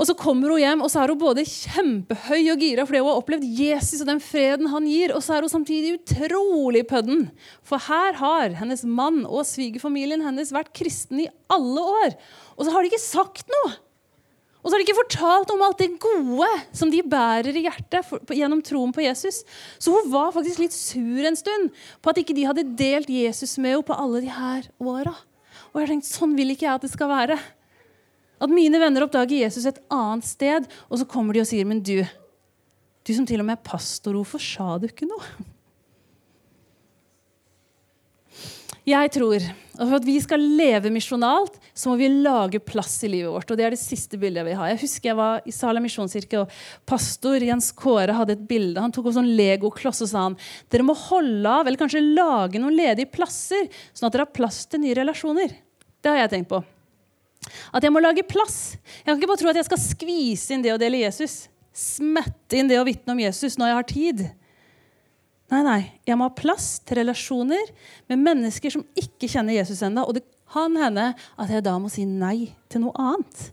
Og 0.00 0.06
Så 0.08 0.16
kommer 0.16 0.48
hun 0.48 0.62
hjem 0.62 0.80
og 0.80 0.88
så 0.88 1.02
er 1.02 1.12
hun 1.12 1.20
både 1.20 1.44
kjempehøy 1.44 2.46
og 2.54 2.62
gira 2.64 2.86
fordi 2.88 3.02
hun 3.02 3.10
har 3.10 3.20
opplevd 3.20 3.44
Jesus 3.44 4.00
og 4.00 4.08
den 4.08 4.22
freden 4.24 4.70
han 4.72 4.86
gir, 4.88 5.12
og 5.12 5.20
så 5.22 5.36
er 5.36 5.44
hun 5.44 5.52
samtidig 5.52 5.98
utrolig 5.98 6.86
pødden. 6.88 7.26
For 7.62 7.82
her 7.84 8.16
har 8.16 8.56
hennes 8.62 8.82
mann 8.88 9.26
og 9.26 9.44
svigerfamilien 9.44 10.24
hennes 10.24 10.54
vært 10.56 10.72
kristen 10.76 11.20
i 11.26 11.28
alle 11.52 11.84
år. 11.84 12.16
Og 12.56 12.64
så 12.64 12.72
har 12.72 12.80
de 12.80 12.90
ikke 12.90 13.02
sagt 13.04 13.52
noe. 13.52 13.76
Og 14.60 14.68
så 14.68 14.74
har 14.74 14.82
de 14.82 14.84
ikke 14.84 14.98
fortalt 14.98 15.52
om 15.54 15.62
alt 15.64 15.80
det 15.80 15.94
gode 16.02 16.48
som 16.76 16.90
de 16.92 17.00
bærer 17.00 17.56
i 17.56 17.64
hjertet 17.64 18.04
for, 18.04 18.20
på, 18.20 18.36
gjennom 18.36 18.60
troen 18.64 18.92
på 18.92 19.04
Jesus. 19.06 19.40
Så 19.80 19.94
hun 19.94 20.10
var 20.12 20.34
faktisk 20.34 20.60
litt 20.60 20.76
sur 20.76 21.24
en 21.24 21.38
stund 21.38 21.70
på 22.04 22.12
at 22.12 22.20
ikke 22.20 22.36
de 22.36 22.44
hadde 22.48 22.66
delt 22.76 23.08
Jesus 23.12 23.56
med 23.56 23.78
henne 23.78 23.86
på 23.88 23.96
alle 23.96 24.20
de 24.26 24.34
her 24.34 24.68
åra. 24.76 25.14
Og 25.72 25.80
jeg 25.80 25.92
tenkte, 25.94 26.10
sånn 26.12 26.36
vil 26.36 26.52
ikke 26.52 26.66
jeg 26.66 26.76
at 26.76 26.84
det 26.84 26.92
skal 26.92 27.08
være. 27.08 27.38
At 28.40 28.52
mine 28.52 28.80
venner 28.80 29.04
oppdager 29.06 29.46
Jesus 29.46 29.68
et 29.68 29.80
annet 29.92 30.28
sted, 30.28 30.68
og 30.88 31.00
så 31.00 31.08
kommer 31.08 31.36
de 31.36 31.42
og 31.42 31.48
sier, 31.48 31.68
men 31.68 31.82
du, 31.84 32.02
Du 33.00 33.14
som 33.16 33.24
til 33.24 33.40
og 33.40 33.46
med 33.48 33.56
er 33.56 33.64
pastor, 33.64 34.12
hvorfor 34.12 34.42
sa 34.44 34.74
du 34.76 34.84
ikke 34.90 35.08
noe? 35.08 35.24
Jeg 38.84 39.12
tror 39.16 39.44
at 39.80 39.88
for 39.88 39.96
at 39.96 40.04
vi 40.04 40.18
skal 40.20 40.42
leve 40.58 40.90
misjonalt, 40.92 41.54
så 41.72 41.88
må 41.88 41.96
vi 41.96 42.10
lage 42.20 42.60
plass 42.60 42.98
i 43.06 43.08
livet 43.08 43.32
vårt. 43.32 43.48
og 43.48 43.56
Det 43.56 43.64
er 43.64 43.72
det 43.72 43.80
siste 43.80 44.18
bildet 44.20 44.42
jeg 44.42 44.48
vil 44.50 44.58
ha. 44.58 44.66
Jeg 44.68 44.80
husker 44.82 45.10
jeg 45.10 45.16
var 45.16 45.46
i 45.48 45.54
Salem 45.56 45.86
misjonskirke, 45.88 46.42
og 46.42 46.52
pastor 46.88 47.40
Jens 47.40 47.70
Kåre 47.72 48.16
hadde 48.16 48.36
et 48.36 48.42
bilde. 48.50 48.80
Han 48.82 48.92
tok 48.92 49.08
opp 49.08 49.16
sånn 49.16 49.30
legokloss 49.38 50.04
og 50.04 50.10
sa 50.10 50.26
han, 50.26 50.36
dere 50.68 50.84
må 50.84 50.96
holde 51.08 51.48
av, 51.48 51.64
eller 51.64 51.80
kanskje 51.80 52.04
lage 52.04 52.60
noen 52.60 52.76
ledige 52.76 53.08
plasser, 53.08 53.70
sånn 53.96 54.10
at 54.10 54.18
dere 54.18 54.28
har 54.28 54.36
plass 54.36 54.66
til 54.68 54.84
nye 54.84 54.98
relasjoner. 55.00 55.56
Det 56.00 56.12
har 56.12 56.22
jeg 56.24 56.34
tenkt 56.34 56.52
på. 56.52 56.60
At 57.72 57.84
jeg 57.84 57.94
må 57.94 58.02
lage 58.04 58.26
plass. 58.28 58.76
Jeg 59.00 59.08
kan 59.08 59.16
ikke 59.16 59.30
bare 59.32 59.40
tro 59.40 59.52
at 59.54 59.62
jeg 59.62 59.68
skal 59.70 59.80
skvise 59.80 60.52
inn 60.52 60.66
det 60.66 60.74
å 60.74 60.80
dele 60.80 61.00
Jesus. 61.06 61.46
Smette 61.72 62.58
inn 62.60 62.68
det 62.68 62.76
å 62.80 62.84
vitne 62.84 63.16
om 63.16 63.22
Jesus 63.22 63.56
når 63.56 63.72
jeg 63.72 63.78
har 63.78 63.88
tid. 63.94 64.22
Nei, 65.50 65.62
nei. 65.66 65.80
Jeg 66.06 66.18
må 66.18 66.28
ha 66.28 66.34
plass 66.34 66.78
til 66.86 67.00
relasjoner 67.00 67.72
med 68.10 68.22
mennesker 68.22 68.70
som 68.74 68.84
ikke 68.98 69.28
kjenner 69.30 69.56
Jesus 69.56 69.82
ennå. 69.86 70.04
Og 70.06 70.20
det 70.20 70.24
kan 70.50 70.76
hende 70.78 71.10
at 71.14 71.50
jeg 71.50 71.64
da 71.66 71.76
må 71.82 71.90
si 71.90 72.06
nei 72.06 72.52
til 72.70 72.84
noe 72.84 72.94
annet. 72.98 73.48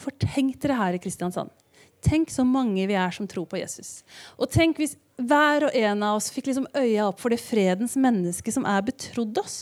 For 0.00 0.14
tenk 0.16 0.56
dere 0.62 0.78
her 0.80 0.96
i 0.96 1.02
Kristiansand. 1.02 1.52
Tenk 2.02 2.32
så 2.34 2.42
mange 2.48 2.88
vi 2.88 2.96
er 2.98 3.12
som 3.14 3.28
tror 3.30 3.46
på 3.46 3.60
Jesus. 3.60 4.00
Og 4.40 4.50
tenk 4.50 4.80
hvis 4.80 4.96
hver 5.20 5.68
og 5.68 5.76
en 5.76 6.02
av 6.02 6.16
oss 6.18 6.32
fikk 6.34 6.48
liksom 6.48 6.66
øya 6.74 7.06
opp 7.10 7.20
for 7.22 7.30
det 7.30 7.42
fredens 7.44 7.94
menneske 8.00 8.50
som 8.54 8.66
er 8.66 8.82
betrodd 8.88 9.38
oss. 9.38 9.58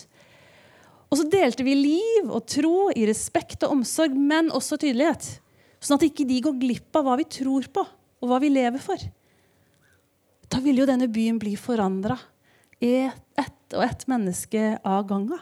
Og 1.11 1.19
så 1.19 1.27
delte 1.27 1.67
vi 1.67 1.75
liv 1.75 2.31
og 2.31 2.47
tro 2.49 2.89
i 2.95 3.05
respekt 3.11 3.67
og 3.67 3.75
omsorg, 3.75 4.15
men 4.15 4.53
også 4.55 4.79
tydelighet. 4.79 5.27
Sånn 5.83 5.99
at 5.99 6.07
ikke 6.07 6.29
de 6.29 6.39
går 6.47 6.61
glipp 6.63 6.97
av 6.97 7.09
hva 7.09 7.19
vi 7.19 7.27
tror 7.27 7.67
på, 7.75 7.83
og 8.23 8.31
hva 8.31 8.39
vi 8.41 8.53
lever 8.55 8.81
for 8.81 9.11
da 10.61 10.65
vil 10.67 10.83
jo 10.83 10.89
denne 10.89 11.09
byen 11.09 11.39
bli 11.41 11.55
forandra. 11.57 12.19
Ett 12.81 13.73
og 13.73 13.81
ett 13.81 14.03
menneske 14.11 14.75
av 14.85 15.07
gangen. 15.09 15.39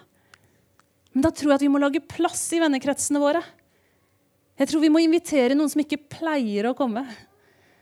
Men 1.11 1.25
da 1.25 1.33
tror 1.35 1.51
jeg 1.51 1.59
at 1.59 1.65
vi 1.65 1.71
må 1.75 1.81
lage 1.83 2.05
plass 2.07 2.45
i 2.55 2.61
vennekretsene 2.63 3.19
våre. 3.19 3.41
Jeg 4.59 4.71
tror 4.71 4.85
vi 4.85 4.91
må 4.95 5.03
invitere 5.03 5.57
noen 5.59 5.73
som 5.73 5.83
ikke 5.83 6.05
pleier 6.13 6.69
å 6.69 6.77
komme. 6.79 7.03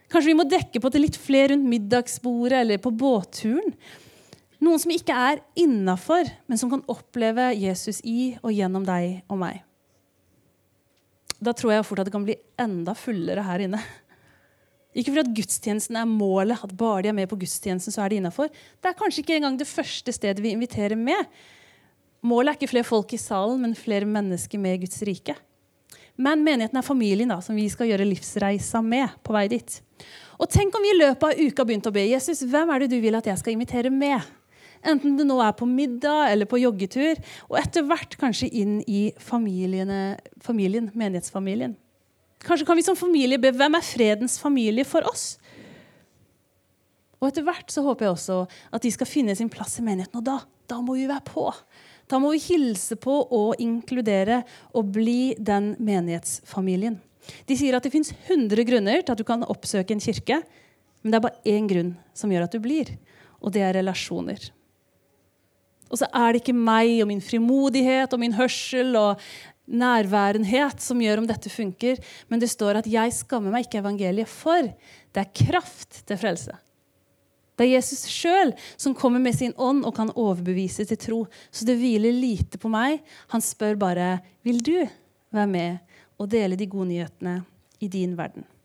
Kanskje 0.09 0.31
vi 0.31 0.39
må 0.39 0.47
dekke 0.49 0.81
på 0.81 0.93
til 0.93 1.05
litt 1.05 1.19
flere 1.21 1.51
rundt 1.53 1.69
middagsbordet 1.69 2.63
eller 2.63 2.81
på 2.81 2.95
båtturen. 2.95 3.75
Noen 4.65 4.81
som 4.81 4.95
ikke 4.95 5.21
er 5.29 5.45
innafor, 5.61 6.31
men 6.49 6.61
som 6.61 6.73
kan 6.73 6.87
oppleve 6.89 7.51
Jesus 7.59 8.01
i 8.01 8.33
og 8.41 8.55
gjennom 8.55 8.87
deg 8.89 9.27
og 9.29 9.43
meg. 9.45 9.61
Da 11.37 11.53
tror 11.53 11.75
jeg 11.75 11.85
fort 11.85 12.01
at 12.01 12.09
det 12.09 12.17
kan 12.17 12.25
bli 12.25 12.39
enda 12.65 12.97
fullere 12.97 13.45
her 13.45 13.67
inne. 13.67 13.85
Ikke 14.97 15.13
fordi 15.13 15.25
at 15.27 15.35
gudstjenesten 15.37 15.99
er 16.01 16.09
målet, 16.09 16.63
at 16.65 16.73
bare 16.77 17.05
de 17.05 17.11
er 17.13 17.17
med 17.19 17.29
på 17.29 17.37
gudstjenesten, 17.43 17.93
så 17.93 18.05
er 18.05 18.13
de 18.13 18.21
innafor. 18.23 18.49
Det 18.81 18.89
er 18.89 18.97
kanskje 18.97 19.23
ikke 19.23 19.37
engang 19.37 19.59
det 19.61 19.69
første 19.69 20.15
stedet 20.15 20.41
vi 20.41 20.55
inviterer 20.57 20.97
med. 20.97 21.29
Målet 22.25 22.55
er 22.55 22.59
ikke 22.59 22.73
flere 22.73 22.89
folk 22.89 23.13
i 23.13 23.21
salen, 23.21 23.61
men 23.61 23.77
flere 23.77 24.09
mennesker 24.09 24.59
med 24.59 24.81
Guds 24.87 25.03
rike. 25.05 25.37
Men 26.17 26.41
menigheten 26.41 26.81
er 26.81 26.87
familien 26.87 27.29
da, 27.29 27.43
som 27.45 27.59
vi 27.59 27.69
skal 27.69 27.91
gjøre 27.91 28.09
livsreisa 28.09 28.81
med 28.81 29.19
på 29.27 29.37
vei 29.37 29.45
dit. 29.53 29.77
Og 30.41 30.49
tenk 30.53 30.75
om 30.77 30.85
vi 30.85 30.95
i 30.95 30.99
løpet 30.99 31.29
av 31.29 31.45
uka 31.45 31.69
begynte 31.69 31.93
å 31.93 31.97
be 31.97 32.07
Jesus, 32.09 32.41
hvem 32.49 32.73
er 32.73 32.83
det 32.83 32.95
du 32.95 32.99
vil 33.05 33.17
at 33.19 33.29
jeg 33.29 33.41
skal 33.41 33.53
invitere 33.53 33.93
med? 33.93 34.25
Enten 34.87 35.17
det 35.19 35.27
nå 35.29 35.37
er 35.45 35.53
på 35.57 35.69
middag 35.69 36.31
eller 36.33 36.49
på 36.49 36.61
joggetur, 36.63 37.21
og 37.51 37.59
etter 37.61 37.85
hvert 37.85 38.17
kanskje 38.21 38.49
inn 38.49 38.79
i 38.89 39.11
familien, 39.21 39.93
menighetsfamilien. 40.47 41.77
Kanskje 42.45 42.67
kan 42.69 42.79
vi 42.79 42.85
som 42.87 42.99
familie 42.99 43.41
be 43.41 43.53
hvem 43.55 43.79
er 43.79 43.85
fredens 43.85 44.37
familie 44.43 44.85
for 44.87 45.07
oss? 45.09 45.37
Og 47.17 47.31
etter 47.31 47.47
hvert 47.47 47.73
så 47.73 47.83
håper 47.87 48.07
jeg 48.07 48.17
også 48.17 48.39
at 48.77 48.85
de 48.85 48.93
skal 48.93 49.09
finne 49.09 49.35
sin 49.39 49.51
plass 49.53 49.79
i 49.81 49.85
menigheten. 49.87 50.21
Og 50.21 50.27
da, 50.27 50.41
da 50.69 50.81
må 50.85 50.99
vi 50.99 51.09
være 51.09 51.25
på. 51.27 51.49
Da 52.07 52.21
må 52.23 52.31
vi 52.35 52.43
hilse 52.45 52.99
på 53.01 53.15
og 53.35 53.57
inkludere 53.63 54.43
og 54.77 54.93
bli 54.95 55.35
den 55.39 55.73
menighetsfamilien. 55.83 57.01
De 57.49 57.57
sier 57.59 57.75
at 57.75 57.87
det 57.87 57.91
fins 57.95 58.13
100 58.15 58.63
grunner 58.69 59.01
til 59.01 59.15
at 59.17 59.19
du 59.19 59.27
kan 59.27 59.43
oppsøke 59.43 59.97
en 59.97 60.03
kirke, 60.03 60.43
men 61.03 61.11
det 61.11 61.19
er 61.19 61.25
bare 61.25 61.57
én 61.57 61.67
grunn 61.71 61.97
som 62.15 62.31
gjør 62.31 62.47
at 62.47 62.55
du 62.55 62.61
blir, 62.63 62.93
og 63.43 63.55
det 63.57 63.65
er 63.67 63.75
relasjoner. 63.81 64.39
Og 65.91 66.01
så 66.01 66.07
er 66.15 66.35
det 66.35 66.43
ikke 66.43 66.55
meg 66.55 67.01
og 67.03 67.11
min 67.11 67.23
frimodighet 67.23 68.15
og 68.15 68.23
min 68.23 68.35
hørsel 68.35 68.95
og 68.99 69.23
nærværenhet 69.67 70.81
som 70.83 71.01
gjør 71.03 71.23
om 71.23 71.27
dette 71.29 71.51
funker, 71.51 71.99
men 72.29 72.41
det 72.41 72.51
står 72.51 72.81
at 72.81 72.87
'jeg 72.87 73.13
skammer 73.13 73.51
meg 73.51 73.67
ikke 73.67 73.83
evangeliet 73.83 74.29
for'. 74.29 74.73
Det 75.13 75.21
er 75.21 75.47
kraft 75.47 76.07
til 76.07 76.17
frelse. 76.17 76.57
Det 77.57 77.65
er 77.65 77.77
Jesus 77.77 78.05
sjøl 78.05 78.53
som 78.77 78.95
kommer 78.95 79.19
med 79.19 79.35
sin 79.35 79.55
ånd 79.57 79.85
og 79.85 79.95
kan 79.97 80.13
overbevise 80.15 80.85
til 80.85 80.99
tro. 81.01 81.27
Så 81.51 81.65
det 81.65 81.79
hviler 81.79 82.13
lite 82.13 82.59
på 82.59 82.69
meg. 82.69 83.01
Han 83.29 83.41
spør 83.41 83.79
bare 83.79 84.21
'Vil 84.45 84.61
du 84.61 84.89
være 85.33 85.47
med 85.47 85.79
og 86.19 86.31
dele 86.31 86.57
de 86.57 86.67
gode 86.67 86.89
nyhetene 86.89 87.45
i 87.81 87.89
din 87.89 88.17
verden'? 88.17 88.56